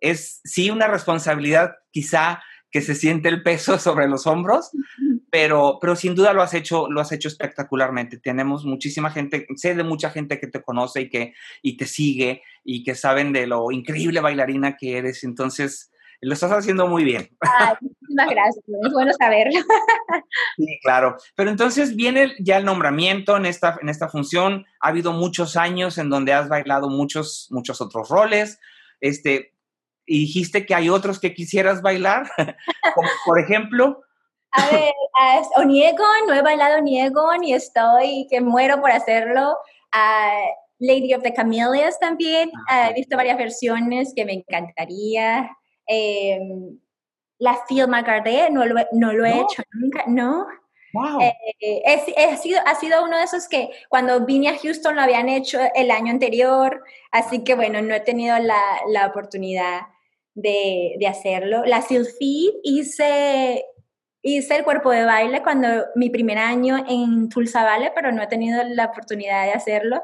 [0.00, 4.70] es sí una responsabilidad quizá que se siente el peso sobre los hombros,
[5.32, 8.18] pero, pero sin duda lo has hecho, lo has hecho espectacularmente.
[8.18, 12.42] Tenemos muchísima gente, sé de mucha gente que te conoce y que y te sigue
[12.64, 15.24] y que saben de lo increíble bailarina que eres.
[15.24, 15.90] Entonces,
[16.20, 17.30] lo estás haciendo muy bien.
[17.80, 19.58] muchísimas gracias, es bueno saberlo.
[20.58, 21.16] Sí, claro.
[21.34, 24.66] Pero entonces viene ya el nombramiento en esta, en esta función.
[24.80, 28.60] Ha habido muchos años en donde has bailado muchos, muchos otros roles.
[29.00, 29.54] Este,
[30.04, 32.30] y dijiste que hay otros que quisieras bailar,
[32.94, 34.02] como por ejemplo.
[34.52, 39.56] A ver, uh, Oniegon, no he bailado Oniegon y estoy que muero por hacerlo.
[40.78, 45.56] Lady of the Camellias también, he visto varias versiones que me encantaría.
[45.86, 46.78] Em,
[47.38, 50.46] la Phil Magardet, no lo, no lo he hecho nunca, ¿no?
[50.92, 51.20] Wow.
[51.60, 55.58] Eh, sido, ha sido uno de esos que cuando vine a Houston lo habían hecho
[55.74, 59.82] el año anterior, así que bueno, no he tenido la, la oportunidad
[60.34, 61.64] de, de, hacerlo.
[61.64, 63.64] La Sylphie hice,
[64.22, 68.28] hice el cuerpo de baile cuando mi primer año en Tulsa Valley, pero no he
[68.28, 70.02] tenido la oportunidad de hacerlo.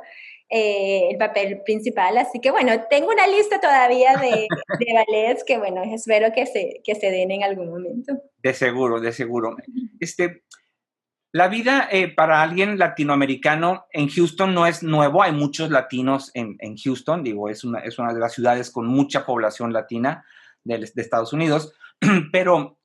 [0.51, 2.17] Eh, el papel principal.
[2.17, 6.81] Así que bueno, tengo una lista todavía de, de ballets que bueno, espero que se,
[6.83, 8.15] que se den en algún momento.
[8.43, 9.57] De seguro, de seguro.
[10.01, 10.45] Este,
[11.33, 16.57] la vida eh, para alguien latinoamericano en Houston no es nuevo, hay muchos latinos en,
[16.83, 20.25] Houston, digo, es una, es una, de las ciudades con mucha población latina
[20.65, 21.75] de, de Estados Unidos,
[22.33, 22.78] pero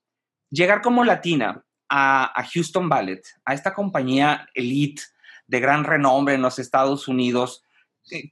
[0.53, 5.01] llegar como latina a, Houston Ballet, a esta compañía elite
[5.47, 7.63] de gran renombre en los Estados Unidos,
[8.11, 8.31] eh,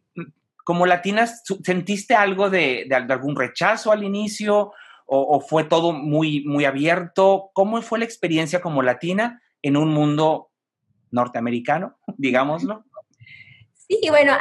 [0.63, 4.71] como latina, ¿sentiste algo de, algún rechazo al inicio
[5.13, 7.49] o, fue todo muy, muy abierto?
[7.53, 9.41] ¿Cómo fue la experiencia como latina?
[9.61, 10.51] en un mundo
[11.11, 12.83] norteamericano, digámoslo.
[13.73, 14.33] Sí, bueno,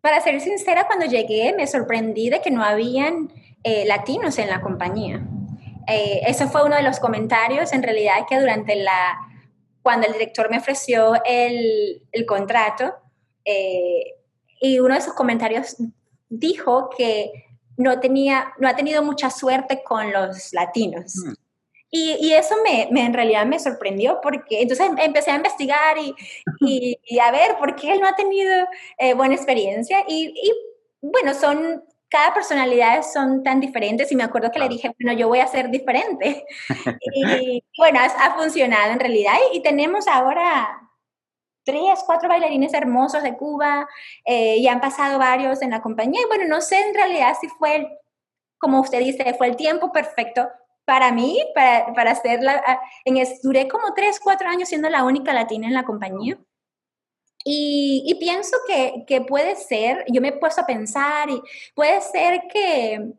[0.00, 4.60] para ser sincera, cuando llegué me sorprendí de que no habían eh, latinos en la
[4.60, 5.26] compañía.
[5.86, 9.18] Eh, eso fue uno de los comentarios, en realidad, que durante la,
[9.82, 12.94] cuando el director me ofreció el, el contrato,
[13.44, 14.14] eh,
[14.60, 15.76] y uno de esos comentarios
[16.28, 17.30] dijo que
[17.76, 21.16] no, tenía, no ha tenido mucha suerte con los latinos.
[21.16, 21.32] Mm.
[21.96, 26.12] Y, eso me, me, en realidad me sorprendió porque entonces empecé a investigar y,
[26.60, 28.50] y, a ver por qué él no ha tenido
[28.98, 29.98] eh, buena experiencia.
[30.08, 30.52] Y, y,
[31.00, 35.28] bueno, son, cada personalidad son tan diferentes y me acuerdo que le dije, bueno, yo
[35.28, 36.44] voy a ser diferente.
[37.14, 40.80] y bueno, ha, funcionado en realidad y, tenemos ahora
[41.64, 43.88] tres, cuatro bailarines hermosos de Cuba
[44.24, 46.20] eh, y han pasado varios en la compañía.
[46.22, 47.88] Y bueno, no sé en realidad si fue,
[48.58, 50.48] como usted dice, fue el tiempo perfecto
[50.84, 55.32] para mí, para, para hacerla, ah, en, duré como tres, cuatro años siendo la única
[55.32, 56.38] latina en la compañía.
[57.44, 61.40] Y, y pienso que, que, puede ser, yo me he puesto a pensar, y
[61.74, 63.12] puede ser que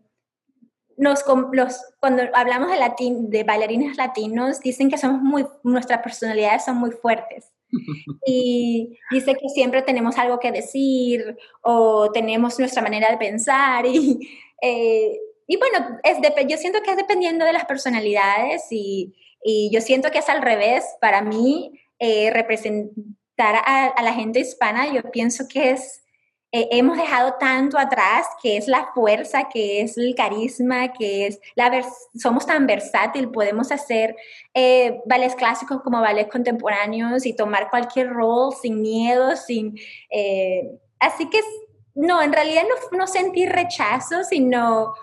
[0.98, 6.66] nos, los, cuando hablamos de, latín, de bailarines latinos, dicen que somos muy, nuestras personalidades
[6.66, 7.52] son muy fuertes.
[8.28, 14.20] Y dice que siempre tenemos algo que decir o tenemos nuestra manera de pensar y
[14.62, 19.82] eh, y bueno, es yo siento que es dependiendo de las personalidades y, y yo
[19.82, 20.84] siento que es al revés.
[21.00, 22.32] Para mí, eh,
[23.38, 26.04] representar a, a, la gente hispana, yo pienso que es,
[26.52, 31.40] eh, hemos dejado tanto atrás, que es la fuerza, que es el carisma, que es
[31.56, 31.84] la
[32.16, 34.16] somos tan versátil, podemos hacer
[34.54, 39.78] eh, ballets clásicos como ballets contemporáneos y tomar cualquier rol sin miedo, sin...
[40.10, 41.40] Eh, así que
[41.94, 44.94] no, en realidad no, no sentí rechazo, sino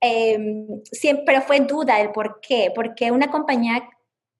[0.00, 3.88] em, siempre fue duda el por qué, porque una compañía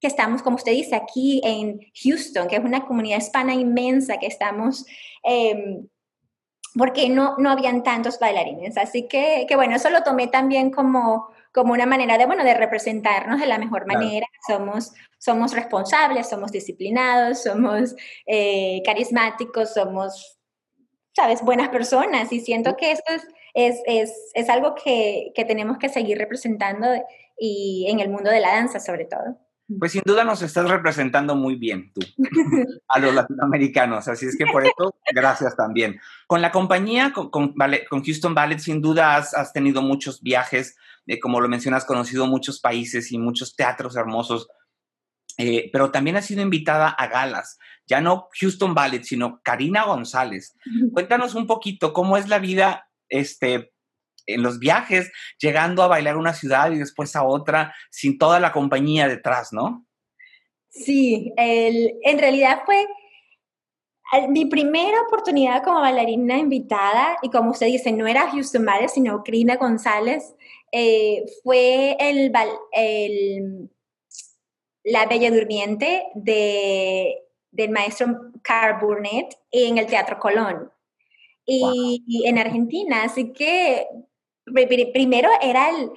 [0.05, 4.27] que estamos, como usted dice, aquí en Houston, que es una comunidad hispana inmensa, que
[4.27, 4.85] estamos,
[5.23, 5.89] em,
[6.75, 8.77] porque no, no habían tantos bailarines.
[8.77, 12.53] Así que, que, bueno, eso lo tomé también como, como una manera de, bueno, de
[12.53, 14.27] representarnos de la mejor manera.
[14.47, 20.39] Somos, somos responsables, somos disciplinados, somos eh, carismáticos, somos,
[21.15, 22.31] sabes, buenas personas.
[22.31, 26.89] Y siento que eso es, es, es, es algo que, que tenemos que seguir representando
[27.39, 29.39] y en el mundo de la danza sobre todo.
[29.79, 32.03] Pues sin duda nos estás representando muy bien tú,
[32.89, 35.99] a los latinoamericanos, así es que por eso, gracias también.
[36.27, 37.55] Con la compañía, con, con,
[38.05, 43.11] Houston Ballet, sin duda has, tenido muchos viajes, eh, como lo mencionas, conocido muchos países
[43.11, 44.49] y muchos teatros hermosos,
[45.39, 50.57] eh, pero también has sido invitada a galas, ya no Houston Ballet, sino Karina González.
[50.93, 53.74] Cuéntanos un poquito cómo es la vida este,
[54.27, 58.53] en los viajes, llegando a bailar una ciudad y después a otra, sin toda la
[58.53, 59.87] compañía detrás, ¿no?
[60.69, 62.87] Sí, en realidad fue
[64.29, 69.23] mi primera oportunidad como bailarina invitada, y como usted dice, no era Houston Ballet, sino
[69.23, 70.35] Crina González,
[70.73, 72.33] eh, fue el,
[72.73, 73.71] el,
[74.85, 80.71] La Bella Durmiente de, del maestro Carl Burnett en el Teatro Colón.
[81.47, 83.05] y, en Argentina.
[83.05, 83.87] Así que
[84.45, 85.91] primero era, el,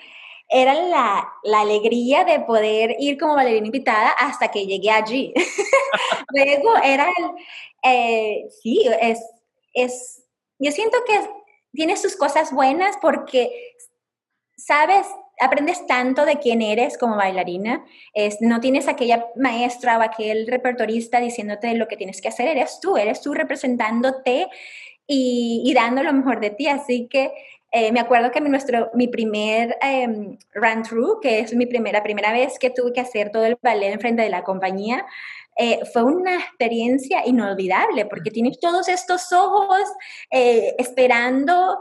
[0.50, 5.34] era la, la, alegría de poder ir como bailarina invitada hasta que llegué allí.
[6.34, 7.26] Luego era el,
[7.84, 9.20] eh, sí, es,
[9.74, 10.24] es,
[10.60, 11.20] yo siento que
[11.74, 13.76] tiene sus cosas buenas porque,
[14.56, 15.08] sabes,
[15.40, 21.20] aprendes tanto de quién eres como bailarina, es, no tienes aquella maestra o aquel repertorista
[21.20, 24.48] diciéndote lo que tienes que hacer, eres tú, eres tú representándote
[25.06, 27.32] y, y dando lo mejor de ti, así que
[27.72, 32.32] eh, me acuerdo que nuestro, mi primer em, run through, que es mi primera, primera
[32.32, 35.06] vez que tuve que hacer todo el ballet en frente de la compañía,
[35.58, 39.82] eh, fue una experiencia inolvidable porque tienes todos estos ojos
[40.32, 41.80] eh, esperando,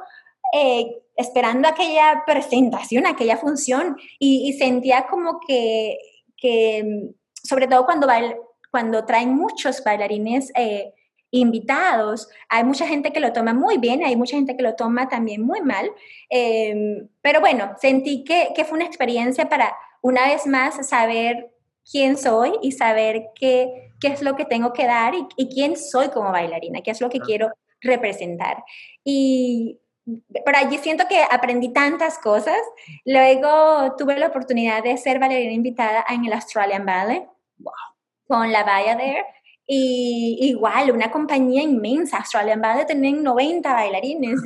[1.16, 5.98] esperando aquella presentación, aquella función y, sentía como que,
[6.36, 7.10] que,
[7.42, 8.08] sobre todo cuando,
[8.70, 10.52] cuando traen muchos bailarines
[11.30, 12.28] invitados.
[12.48, 15.42] Hay mucha gente que lo toma muy bien, hay mucha gente que lo toma también
[15.42, 15.90] muy mal.
[16.30, 21.50] Em, pero bueno, sentí que, que, fue una experiencia para una vez más saber
[21.90, 26.08] quién soy y saber qué, qué es lo que tengo que dar y, quién soy
[26.08, 28.64] como bailarina, qué es lo que quiero representar.
[29.04, 29.80] Y
[30.44, 32.58] por allí siento que aprendí tantas cosas.
[33.04, 37.26] Luego tuve la oportunidad de ser bailarina invitada en el Australian Ballet
[38.28, 39.24] con la Vaya There.
[39.66, 44.40] Y igual, una compañía inmensa, Australian Ballet tener 90 bailarines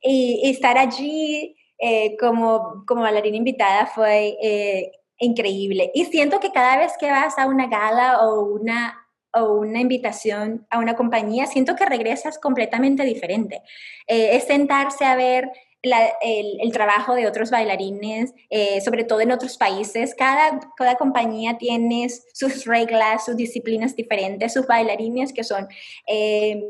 [0.00, 5.90] y, estar allí eh, como, como bailarina invitada fue eh, increíble.
[5.94, 10.66] Y siento que cada vez que vas a una gala o una, o una invitación
[10.70, 13.62] a una compañía, siento que regresas completamente diferente.
[14.06, 15.50] Eh, es sentarse a ver
[15.82, 20.14] el, trabajo de otros bailarines, eh, sobre todo en otros países.
[20.14, 25.68] Cada, cada compañía tiene sus reglas, sus disciplinas diferentes, sus bailarines que son
[26.06, 26.62] eh,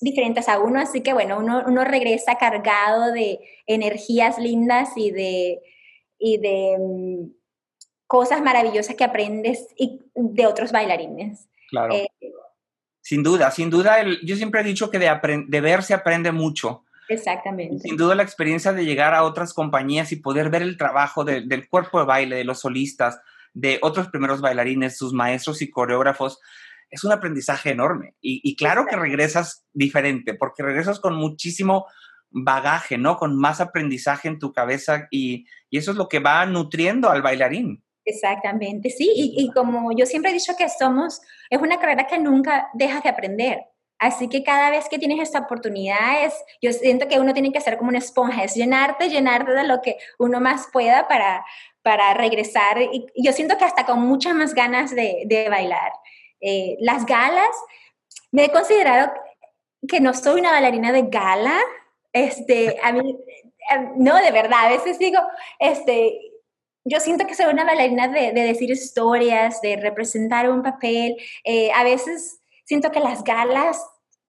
[0.00, 0.80] diferentes a uno.
[0.80, 5.60] Así que bueno, uno, uno, regresa cargado de energías lindas y de,
[6.18, 7.30] y de mm,
[8.06, 11.48] cosas maravillosas que aprendes y, de otros bailarines.
[11.70, 11.94] Claro.
[11.94, 12.08] Eh,
[13.00, 15.10] sin duda, sin duda, yo siempre he dicho que de,
[15.48, 16.84] de ver se aprende mucho.
[17.12, 17.80] Exactamente.
[17.80, 21.68] Sin duda la experiencia de llegar a otras compañías y poder ver el trabajo del
[21.68, 23.20] cuerpo de baile, de los solistas,
[23.54, 26.40] de otros primeros bailarines, sus maestros y coreógrafos,
[26.90, 28.14] es un aprendizaje enorme.
[28.20, 31.86] Y, claro que regresas diferente, porque regresas con muchísimo
[32.30, 33.16] bagaje, ¿no?
[33.16, 37.82] Con más aprendizaje en tu cabeza y, eso es lo que va nutriendo al bailarín.
[38.04, 39.10] Exactamente, sí.
[39.14, 43.02] Y, y, como yo siempre he dicho que somos, es una carrera que nunca dejas
[43.02, 43.60] de aprender.
[44.02, 47.60] Así que cada vez que tienes esta oportunidad, es, yo siento que uno tiene que
[47.60, 51.46] ser como una esponja, es llenarte, llenarte de lo que uno más pueda para,
[51.82, 52.82] para regresar.
[52.82, 55.92] Y yo siento que hasta con muchas más ganas de, de bailar.
[56.40, 57.46] Eh, las galas,
[58.32, 59.12] me he considerado
[59.86, 61.60] que no soy una bailarina de gala.
[62.12, 63.16] Este, a mí,
[63.72, 65.20] eh, no, de verdad, a veces digo,
[65.60, 66.18] este,
[66.84, 71.16] yo siento que soy una bailarina de, de decir historias, de representar un papel.
[71.44, 73.80] Eh, a veces siento que las galas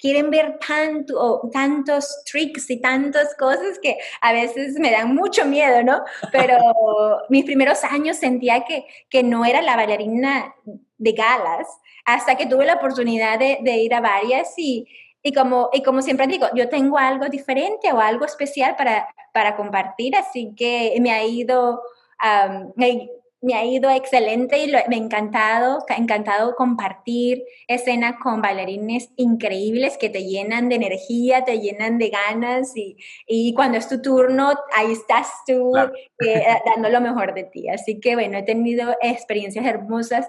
[0.04, 5.82] quieren ver tanto, tantos tricks y tantas cosas que a veces me dan mucho miedo,
[5.82, 6.04] ¿no?
[6.30, 6.58] Pero
[7.30, 10.54] mis primeros años sentía que, que no era la bailarina
[10.97, 11.70] de galas,
[12.04, 14.86] hasta que tuve la oportunidad de, de ir a varias y,
[15.22, 19.56] y como, y como siempre digo, yo tengo algo diferente o algo especial para, para
[19.56, 21.82] compartir, así que me ha ido,
[22.76, 23.08] me,
[23.51, 30.23] ha ido excelente y me ha encantado, encantado compartir escenas con bailarines increíbles que te
[30.23, 32.95] llenan de energía, te llenan de ganas y,
[33.27, 37.67] y cuando es tu turno, ahí estás tú eh, dando lo mejor de ti.
[37.67, 40.27] Así que bueno, he tenido experiencias hermosas.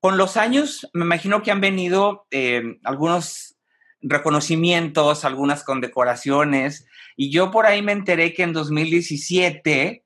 [0.00, 3.56] Con los años, me imagino que han venido eh, algunos
[4.00, 6.86] reconocimientos, algunas condecoraciones.
[7.16, 10.03] Y yo por ahí me enteré que en 2017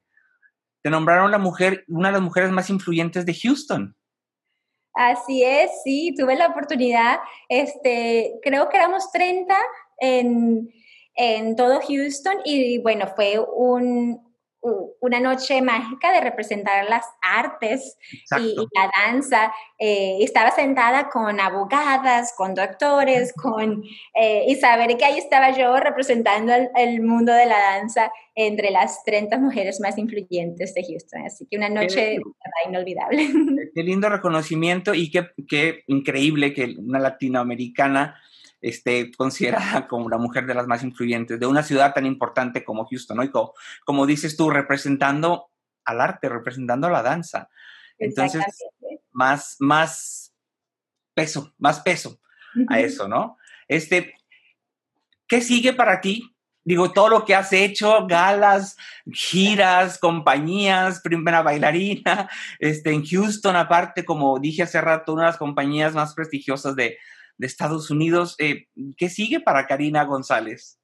[0.89, 3.95] te nombraron la mujer, una de las mujeres más influyentes de Houston.
[4.95, 7.19] Así es, sí, tuve la oportunidad,
[7.51, 9.55] este, creo que éramos 30
[9.99, 10.73] en,
[11.15, 14.28] en todo Houston y bueno, fue un,
[14.61, 17.97] una noche mágica de representar las artes
[18.39, 19.53] y, la danza.
[19.79, 23.83] Eh, estaba sentada con abogadas, con doctores, con,
[24.15, 29.05] eh, y saber que ahí estaba yo representando el, mundo de la danza entre las
[29.05, 31.25] 30 mujeres más influyentes de Houston.
[31.25, 32.19] Así que una noche
[32.67, 33.29] inolvidable.
[33.75, 38.17] Qué lindo reconocimiento y qué, qué increíble que una latinoamericana
[38.61, 42.87] esté considerada como la mujer de las más influyentes de una ciudad tan importante como
[42.87, 43.25] Houston, ¿no?
[43.25, 43.31] Y
[43.85, 45.51] como, dices tú, representando
[45.85, 47.49] al arte, representando a la danza.
[47.99, 48.45] Entonces,
[49.13, 50.35] más, más
[51.15, 52.21] peso, más peso
[52.69, 53.37] a eso, ¿no?
[53.67, 54.15] Este,
[55.27, 56.35] ¿qué sigue para ti?
[56.65, 58.77] Digo, todo lo que has hecho, galas,
[59.11, 62.29] giras, compañías, primera bailarina,
[62.59, 66.99] este, en Houston, aparte, como dije hace rato, una de las compañías más prestigiosas de,
[67.39, 68.35] de Estados Unidos.
[68.39, 68.67] Eh,
[68.97, 70.79] ¿Qué sigue para Karina González?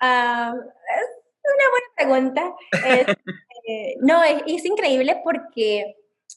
[0.00, 1.08] Ah, es
[1.54, 2.56] una buena pregunta.
[2.84, 5.96] Eh, no, es, increíble porque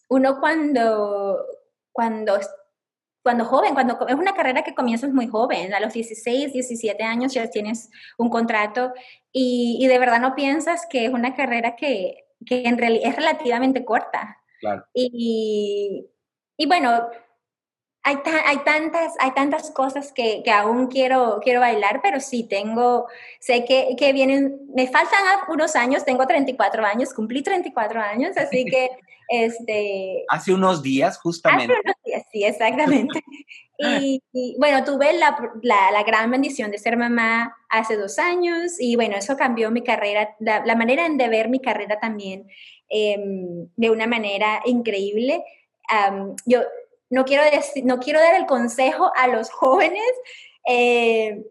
[0.09, 1.45] uno cuando,
[1.91, 2.39] cuando,
[3.23, 7.33] cuando joven, cuando es una carrera que comienzas muy joven, a los 16, 17 años
[7.33, 8.93] ya tienes un contrato
[9.31, 14.37] y, de verdad no piensas que es una carrera que, en realidad es relativamente corta.
[14.59, 14.83] Claro.
[14.93, 16.07] Y,
[16.57, 17.07] y bueno,
[18.03, 23.07] hay, hay, tantas, hay tantas cosas que, que, aún quiero, quiero bailar, pero sí tengo,
[23.39, 28.65] sé que, que, vienen, me faltan unos años, tengo 34 años, cumplí 34 años, así
[28.65, 28.89] que
[29.29, 30.25] este...
[30.29, 31.73] Hace unos días, justamente.
[31.73, 33.21] Hace unos días, sí, exactamente.
[33.77, 34.21] y,
[34.59, 39.15] bueno, tuve la, la, la, gran bendición de ser mamá hace dos años y bueno,
[39.15, 42.47] eso cambió mi carrera, la, la manera de ver mi carrera también
[42.89, 43.17] eh,
[43.75, 45.43] de una manera increíble.
[45.89, 46.61] Um, yo
[47.11, 50.09] no quiero, decir, no quiero dar el consejo a los jóvenes,
[50.65, 51.43] eh,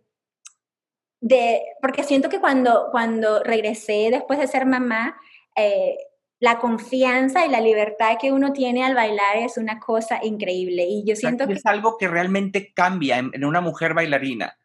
[1.20, 5.20] de, porque siento que cuando, cuando regresé después de ser mamá,
[5.54, 5.98] eh,
[6.38, 10.86] la confianza y la libertad que uno tiene al bailar es una cosa increíble.
[10.88, 11.52] Y yo siento que...
[11.52, 14.58] Es algo que realmente cambia en, una mujer bailarina.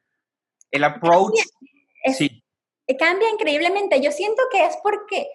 [0.72, 1.36] El approach...
[2.18, 2.42] sí.
[2.98, 4.00] Cambia increíblemente.
[4.00, 5.28] Yo siento que es porque,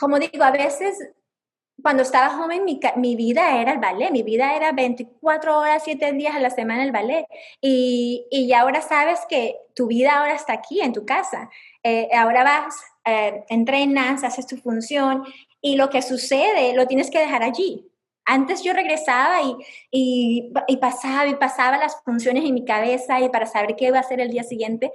[0.00, 0.98] como digo, a veces
[1.82, 6.12] cuando estaba joven, mi, mi, vida era el ballet, mi vida era 24 horas, 7
[6.12, 7.26] días a la semana el ballet.
[7.60, 11.50] Y, y ahora sabes que tu vida ahora está aquí, en tu casa.
[11.82, 12.74] Eh, ahora vas,
[13.04, 15.24] eh, entrenas, haces tu función
[15.62, 17.89] y lo que sucede lo tienes que dejar allí.
[18.30, 19.56] Antes yo regresaba y,
[19.90, 23.96] y, y, pasaba y pasaba las funciones en mi cabeza y para saber qué iba
[23.96, 24.92] a hacer el día siguiente.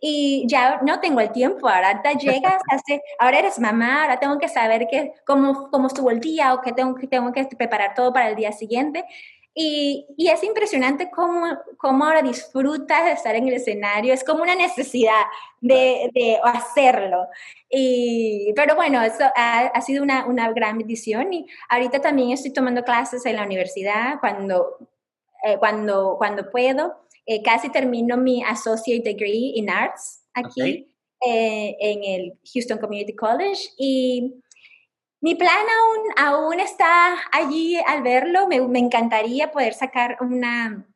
[0.00, 4.38] Y ya no tengo el tiempo, ahora te llegas, hace, ahora eres mamá, ahora tengo
[4.38, 8.10] que saber qué, cómo, cómo estuvo el día o qué tengo, tengo que preparar todo
[8.10, 9.04] para el día siguiente
[9.60, 14.14] y, y, es impresionante cómo, cómo, ahora disfrutas de estar en el escenario.
[14.14, 15.24] Es como una necesidad
[15.60, 17.26] de, de hacerlo.
[17.68, 21.32] Y, pero bueno, eso ha, ha sido una, una, gran bendición.
[21.32, 24.78] Y ahorita también estoy tomando clases en la universidad cuando,
[25.42, 26.94] eh, cuando, cuando puedo.
[27.26, 30.86] Eh, casi termino mi Associate Degree in Arts aquí
[31.26, 33.70] eh, en el Houston Community College.
[33.76, 34.40] Y
[35.20, 38.46] mi plan aún, aún está allí al verlo.
[38.46, 40.86] Me, me, encantaría poder sacar una,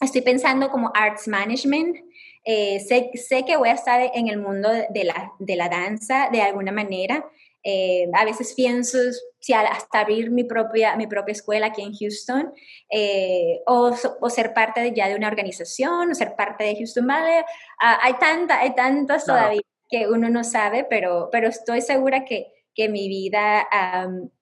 [0.00, 1.96] estoy pensando como Arts Management.
[2.44, 6.28] Eh, sé, sé, que voy a estar en el mundo de la, de la danza
[6.30, 7.28] de alguna manera.
[7.68, 8.96] Eh, a veces pienso
[9.40, 12.54] si hasta abrir mi propia, mi propia escuela aquí en Houston
[12.88, 17.06] eh, o, o, ser parte de, ya de una organización o ser parte de Houston
[17.06, 17.44] Ballet.
[17.80, 22.52] Ah, hay, tanta, hay tantas todavía que uno no sabe, pero, pero estoy segura que,
[22.76, 23.66] que mi vida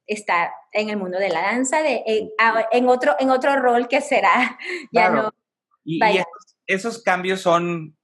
[0.07, 4.59] está en el mundo de la danza, de, en, otro, en otro rol que será
[4.93, 5.33] ya no.
[5.85, 6.01] Y,
[6.67, 7.95] esos cambios son,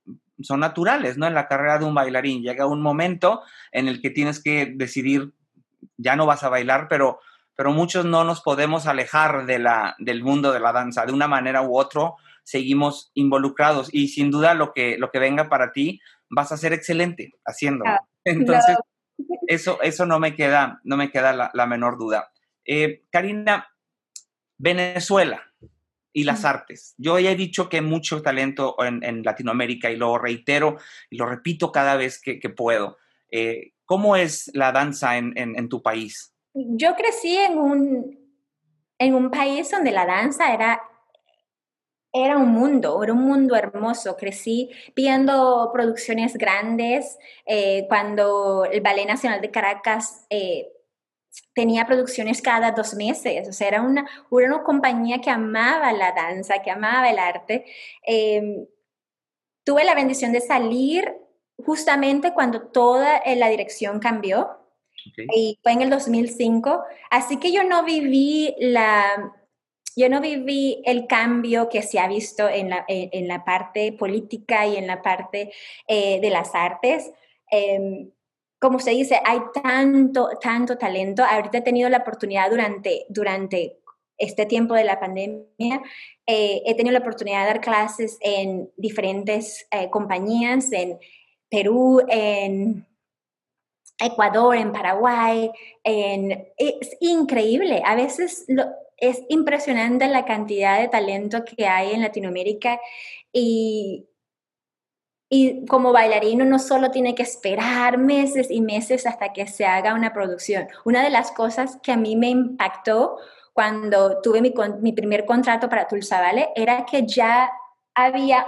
[0.42, 1.26] son naturales, ¿no?
[1.26, 2.42] En la carrera de un bailarín.
[2.42, 5.32] Llega un momento en el que tienes que decidir,
[5.96, 7.20] ya no vas a bailar, pero,
[7.56, 11.06] pero muchos no nos podemos alejar de la, del mundo de la danza.
[11.06, 12.12] De una manera u otra,
[12.42, 13.88] seguimos involucrados.
[13.92, 17.92] Y sin duda, lo que, lo que venga para ti, vas a ser excelente haciéndolo.
[17.92, 18.76] Ah, Entonces,
[19.46, 22.30] eso, eso no me queda, no me queda la, menor duda.
[22.64, 23.68] Eh, Karina,
[24.58, 25.42] Venezuela
[26.12, 26.94] y las artes.
[26.98, 31.26] Yo ya he dicho que hay mucho talento en, Latinoamérica y lo reitero y lo
[31.26, 32.98] repito cada vez que, puedo.
[33.30, 36.34] Eh, ¿Cómo es la danza en, tu país?
[36.52, 38.18] Yo crecí en un,
[38.98, 40.80] en un país donde la danza era
[42.12, 44.16] era un mundo, era un mundo hermoso.
[44.16, 50.72] Crecí viendo producciones grandes eh, cuando el Ballet Nacional de Caracas eh,
[51.54, 53.48] tenía producciones cada dos meses.
[53.48, 57.64] O sea, era una, una compañía que amaba la danza, que amaba el arte.
[58.04, 58.66] Em,
[59.64, 61.14] tuve la bendición de salir
[61.64, 64.56] justamente cuando toda eh, la dirección cambió.
[65.34, 66.82] Y fue en el 2005.
[67.10, 69.32] Así que yo no viví la,
[70.00, 74.66] yo no viví el cambio que se ha visto en la, en, la parte política
[74.66, 75.52] y en la parte
[75.86, 77.12] eh, de las artes.
[77.50, 78.10] Em,
[78.58, 81.22] como se dice, hay tanto, tanto talento.
[81.22, 83.78] Ahorita he tenido la oportunidad durante, durante
[84.16, 85.82] este tiempo de la pandemia,
[86.26, 90.98] eh, he tenido la oportunidad de dar clases en diferentes eh, compañías, en
[91.50, 92.86] Perú, en
[93.98, 95.50] Ecuador, en Paraguay,
[95.84, 97.82] es increíble.
[97.84, 98.64] A veces lo,
[99.00, 102.78] es impresionante la cantidad de talento que hay en Latinoamérica
[103.32, 104.06] y,
[105.28, 109.94] y como bailarino no solo tiene que esperar meses y meses hasta que se haga
[109.94, 110.68] una producción.
[110.84, 113.16] Una de las cosas que a mí me impactó
[113.52, 117.50] cuando tuve mi, mi primer contrato para Tulsa Vale era que ya
[117.94, 118.46] había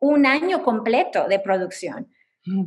[0.00, 2.10] un año completo de producción.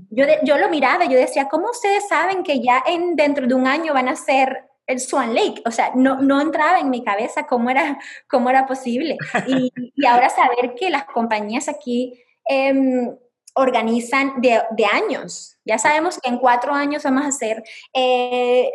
[0.10, 3.68] Yo, yo lo miraba, yo decía, ¿cómo ustedes saben que ya en, dentro de un
[3.68, 7.46] año van a ser el Swan Lake, o sea, no, no entraba en mi cabeza
[7.46, 9.18] cómo era, cómo era posible.
[9.46, 13.16] Y, y ahora saber que las compañías aquí em,
[13.54, 17.64] organizan de, de, años, ya sabemos que en cuatro años vamos a hacer
[17.94, 18.72] eh,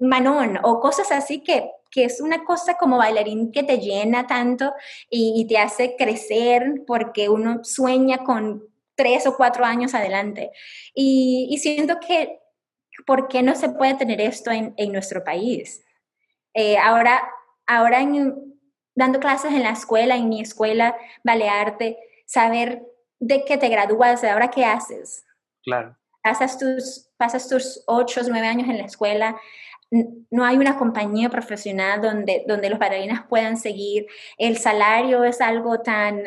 [0.00, 4.72] Manon o cosas así que, que es una cosa como bailarín que te llena tanto
[5.08, 8.64] y, y te hace crecer porque uno sueña con
[8.96, 10.50] tres o cuatro años adelante.
[10.94, 12.40] Y, y siento que
[13.06, 15.84] ¿por qué no se puede tener esto en, nuestro país?
[16.54, 17.22] Eh, ahora,
[17.66, 18.00] ahora
[18.94, 22.82] dando clases en la escuela, en mi escuela, Balearte, saber
[23.18, 25.24] de qué te gradúas, de ahora qué haces.
[25.62, 25.96] Claro.
[26.22, 29.36] Pasas tus, pasas tus ocho, nueve años en la escuela,
[30.30, 34.06] no hay una compañía profesional donde, donde los bailarinas puedan seguir.
[34.38, 36.22] El salario es algo tan,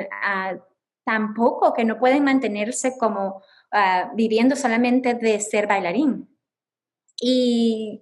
[1.04, 6.30] tan poco que no pueden mantenerse como ah, viviendo solamente de ser bailarín.
[7.20, 8.02] Y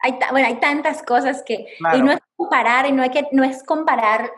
[0.00, 3.44] hay, bueno, hay tantas cosas que, y no es comparar, y no, hay que, no
[3.44, 4.30] es comparar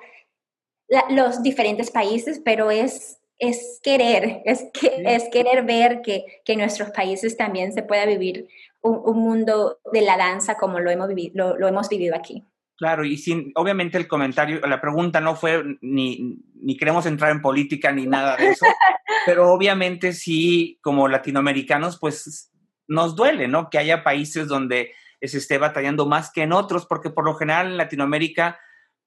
[1.10, 6.60] los diferentes países, pero es, es querer, es, que, es querer ver que, que, en
[6.60, 8.48] nuestros países también se pueda vivir
[8.82, 12.44] un, mundo de la danza como lo hemos, vivido, lo, hemos vivido aquí.
[12.76, 17.40] Claro, y sin, obviamente el comentario, la pregunta no fue ni, ni queremos entrar en
[17.40, 18.66] política ni nada de eso,
[19.26, 22.52] pero obviamente sí, como latinoamericanos, pues
[22.88, 23.70] nos duele, ¿no?
[23.70, 27.68] Que haya países donde se esté batallando más que en otros, porque por lo general
[27.68, 28.58] en Latinoamérica,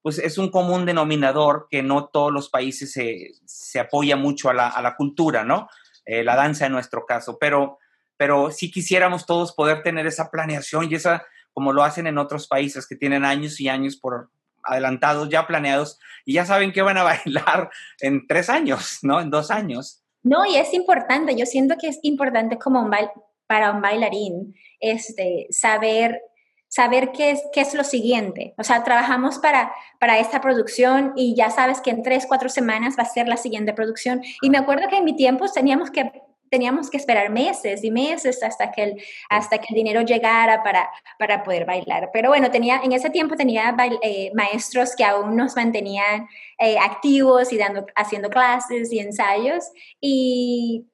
[0.02, 4.54] pues es un común denominador que no todos los países se, se apoya mucho a
[4.54, 5.68] la, cultura, ¿no?
[6.06, 7.78] Eh, la danza en nuestro caso, pero,
[8.16, 12.48] pero sí quisiéramos todos poder tener esa planeación y esa, como lo hacen en otros
[12.48, 14.30] países que tienen años y años por
[14.62, 17.70] adelantados, ya planeados, y ya saben que van a bailar
[18.00, 19.20] en tres años, ¿no?
[19.20, 20.02] En dos años.
[20.22, 23.10] No, y es importante, yo siento que es importante como un baile,
[23.50, 26.22] para un bailarín, este, saber
[26.68, 28.54] saber qué es, qué es lo siguiente.
[28.56, 32.94] O sea, trabajamos para, para esta producción y ya sabes que en tres, cuatro semanas
[32.96, 34.22] va a ser la siguiente producción.
[34.40, 36.12] Y me acuerdo que en mi tiempo teníamos que,
[36.48, 40.88] teníamos que esperar meses y meses hasta que el, hasta que el dinero llegara para,
[41.18, 42.10] para poder bailar.
[42.12, 46.28] Pero bueno, tenía, en ese tiempo tenía eh, maestros que aún nos mantenían
[46.60, 49.64] eh, activos y dando, haciendo clases y ensayos.
[50.00, 50.86] Y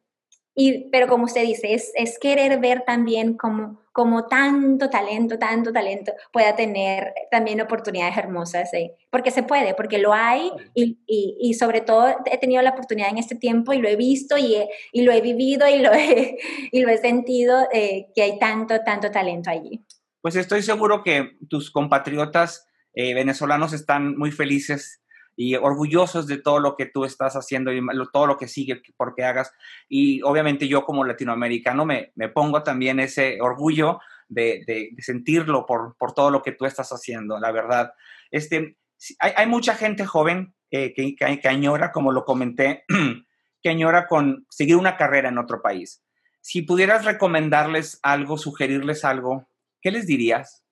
[0.59, 5.71] y, pero como usted dice, es, es querer ver también cómo, como tanto talento, tanto
[5.71, 8.71] talento pueda tener también oportunidades hermosas,
[9.11, 13.19] porque se puede, porque lo hay y, y, sobre todo he tenido la oportunidad en
[13.19, 14.57] este tiempo y lo he visto y,
[14.93, 16.39] y lo he vivido y lo he,
[16.73, 19.85] y lo he sentido eh, que hay tanto, tanto talento allí.
[20.23, 25.03] Pues estoy seguro que tus compatriotas eh, venezolanos están muy felices
[25.37, 27.81] y orgullosos de todo lo que tú estás haciendo y
[28.13, 29.53] todo lo que sigue porque hagas.
[29.89, 35.95] Y obviamente yo como latinoamericano me, me pongo también ese orgullo de, de, sentirlo por,
[35.99, 37.93] por, todo lo que tú estás haciendo, la verdad.
[38.31, 38.79] Este,
[39.21, 42.85] hay, hay mucha gente joven eh, que, que, añora, como lo comenté,
[43.63, 46.03] que añora con seguir una carrera en otro país.
[46.41, 49.49] Si pudieras recomendarles algo, sugerirles algo,
[49.81, 50.65] ¿qué les dirías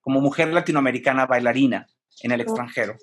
[0.00, 1.86] como mujer latinoamericana bailarina
[2.22, 2.96] en el extranjero?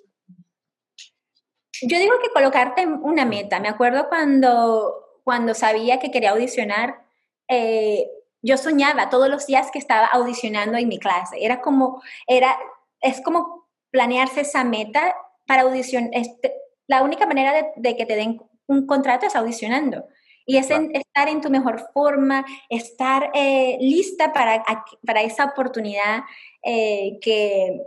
[1.87, 3.59] Yo digo que colocarte una meta.
[3.59, 7.05] Me acuerdo cuando, cuando sabía que quería audicionar,
[7.47, 8.09] eh,
[8.41, 11.37] yo soñaba todos los días que estaba audicionando en mi clase.
[11.39, 12.57] Era como, era,
[13.01, 15.15] es como planearse esa meta
[15.47, 16.09] para audicionar.
[16.13, 16.53] Este,
[16.87, 20.05] la única manera de, que te den un contrato es audicionando.
[20.45, 24.61] Y es estar en tu mejor forma, estar eh, lista para,
[25.05, 26.23] para, esa oportunidad
[26.61, 27.81] eh, que,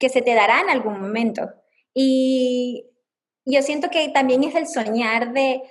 [0.00, 1.48] que se te dará en algún momento.
[1.98, 2.84] Y
[3.46, 5.62] yo siento que también es el soñar de,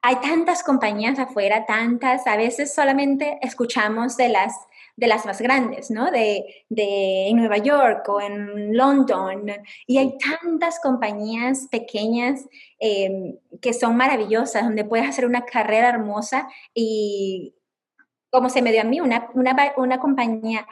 [0.00, 4.54] hay tantas compañías afuera, tantas, a veces solamente escuchamos de las,
[4.94, 6.12] de las más grandes, ¿no?
[6.12, 9.50] De, de en Nueva York o en London,
[9.88, 12.46] y hay tantas compañías pequeñas
[12.78, 17.56] em, que son maravillosas, donde puedes hacer una carrera hermosa y
[18.30, 20.64] como se me dio a mí, una, una, una compañía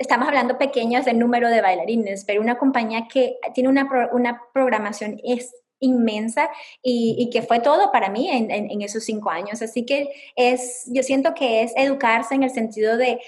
[0.00, 5.20] estamos hablando pequeños del número de bailarines, pero una compañía que tiene una, una programación
[5.22, 6.50] es inmensa
[6.82, 9.62] y, que fue todo para mí en, en, esos cinco años.
[9.62, 13.20] Así que es, yo siento que es educarse en el sentido de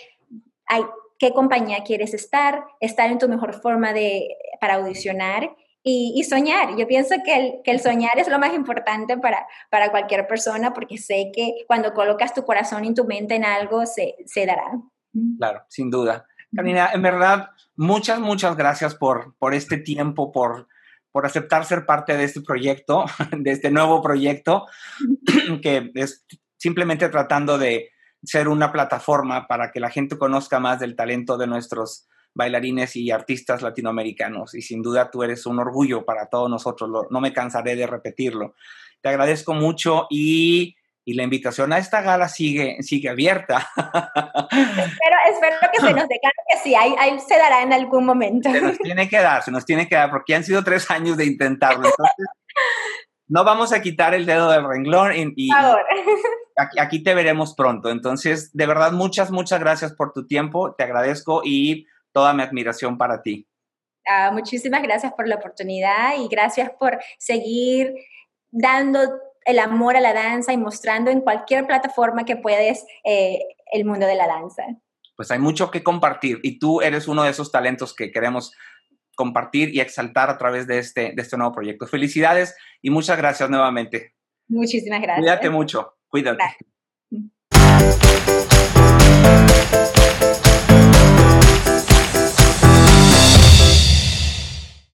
[0.67, 0.83] hay,
[1.19, 6.77] qué compañía quieres estar, estar en tu mejor forma de, para audicionar y, soñar.
[6.77, 10.73] Yo pienso que el, que el, soñar es lo más importante para, para cualquier persona
[10.73, 14.81] porque sé que cuando colocas tu corazón y tu mente en algo, se, se dará.
[15.39, 16.27] Claro, sin duda.
[16.55, 20.69] Karina, en verdad, muchas, muchas gracias por, por este tiempo, por,
[21.11, 23.05] por aceptar ser parte de este proyecto,
[23.37, 24.67] de este nuevo proyecto,
[25.63, 26.25] que es
[26.57, 27.91] simplemente tratando de
[28.23, 33.11] ser una plataforma para que la gente conozca más del talento de nuestros bailarines y
[33.11, 34.55] artistas latinoamericanos.
[34.55, 38.55] Y sin duda tú eres un orgullo para todos nosotros, no me cansaré de repetirlo.
[39.01, 43.69] Te agradezco mucho y y la invitación a esta gala sigue, sigue abierta.
[43.77, 48.51] Espero, espero que se nos dé que sí, ahí, se dará en algún momento.
[48.51, 51.17] Se nos tiene que dar, se nos tiene que dar, porque han sido tres años
[51.17, 51.89] de intentarlo.
[51.89, 52.27] Entonces,
[53.29, 55.49] no vamos a quitar el dedo del renglón y,
[56.57, 57.91] aquí, aquí, te veremos pronto.
[57.91, 62.99] Entonces, de verdad, muchas, muchas gracias por tu tiempo, te agradezco y toda mi admiración
[62.99, 63.49] para ti.
[64.07, 67.95] Ah, muchísimas gracias por la oportunidad y gracias por seguir
[68.51, 69.01] dando
[69.45, 73.41] el amor a la danza y mostrando en cualquier plataforma que puedes eh,
[73.73, 74.65] el mundo de la danza.
[75.17, 78.53] Pues hay mucho que compartir y tú eres uno de esos talentos que queremos
[79.15, 81.87] compartir y exaltar a través de este, de este nuevo proyecto.
[81.87, 84.15] Felicidades y muchas gracias nuevamente.
[84.49, 85.21] Muchísimas gracias.
[85.21, 86.43] Cuídate mucho, cuídate.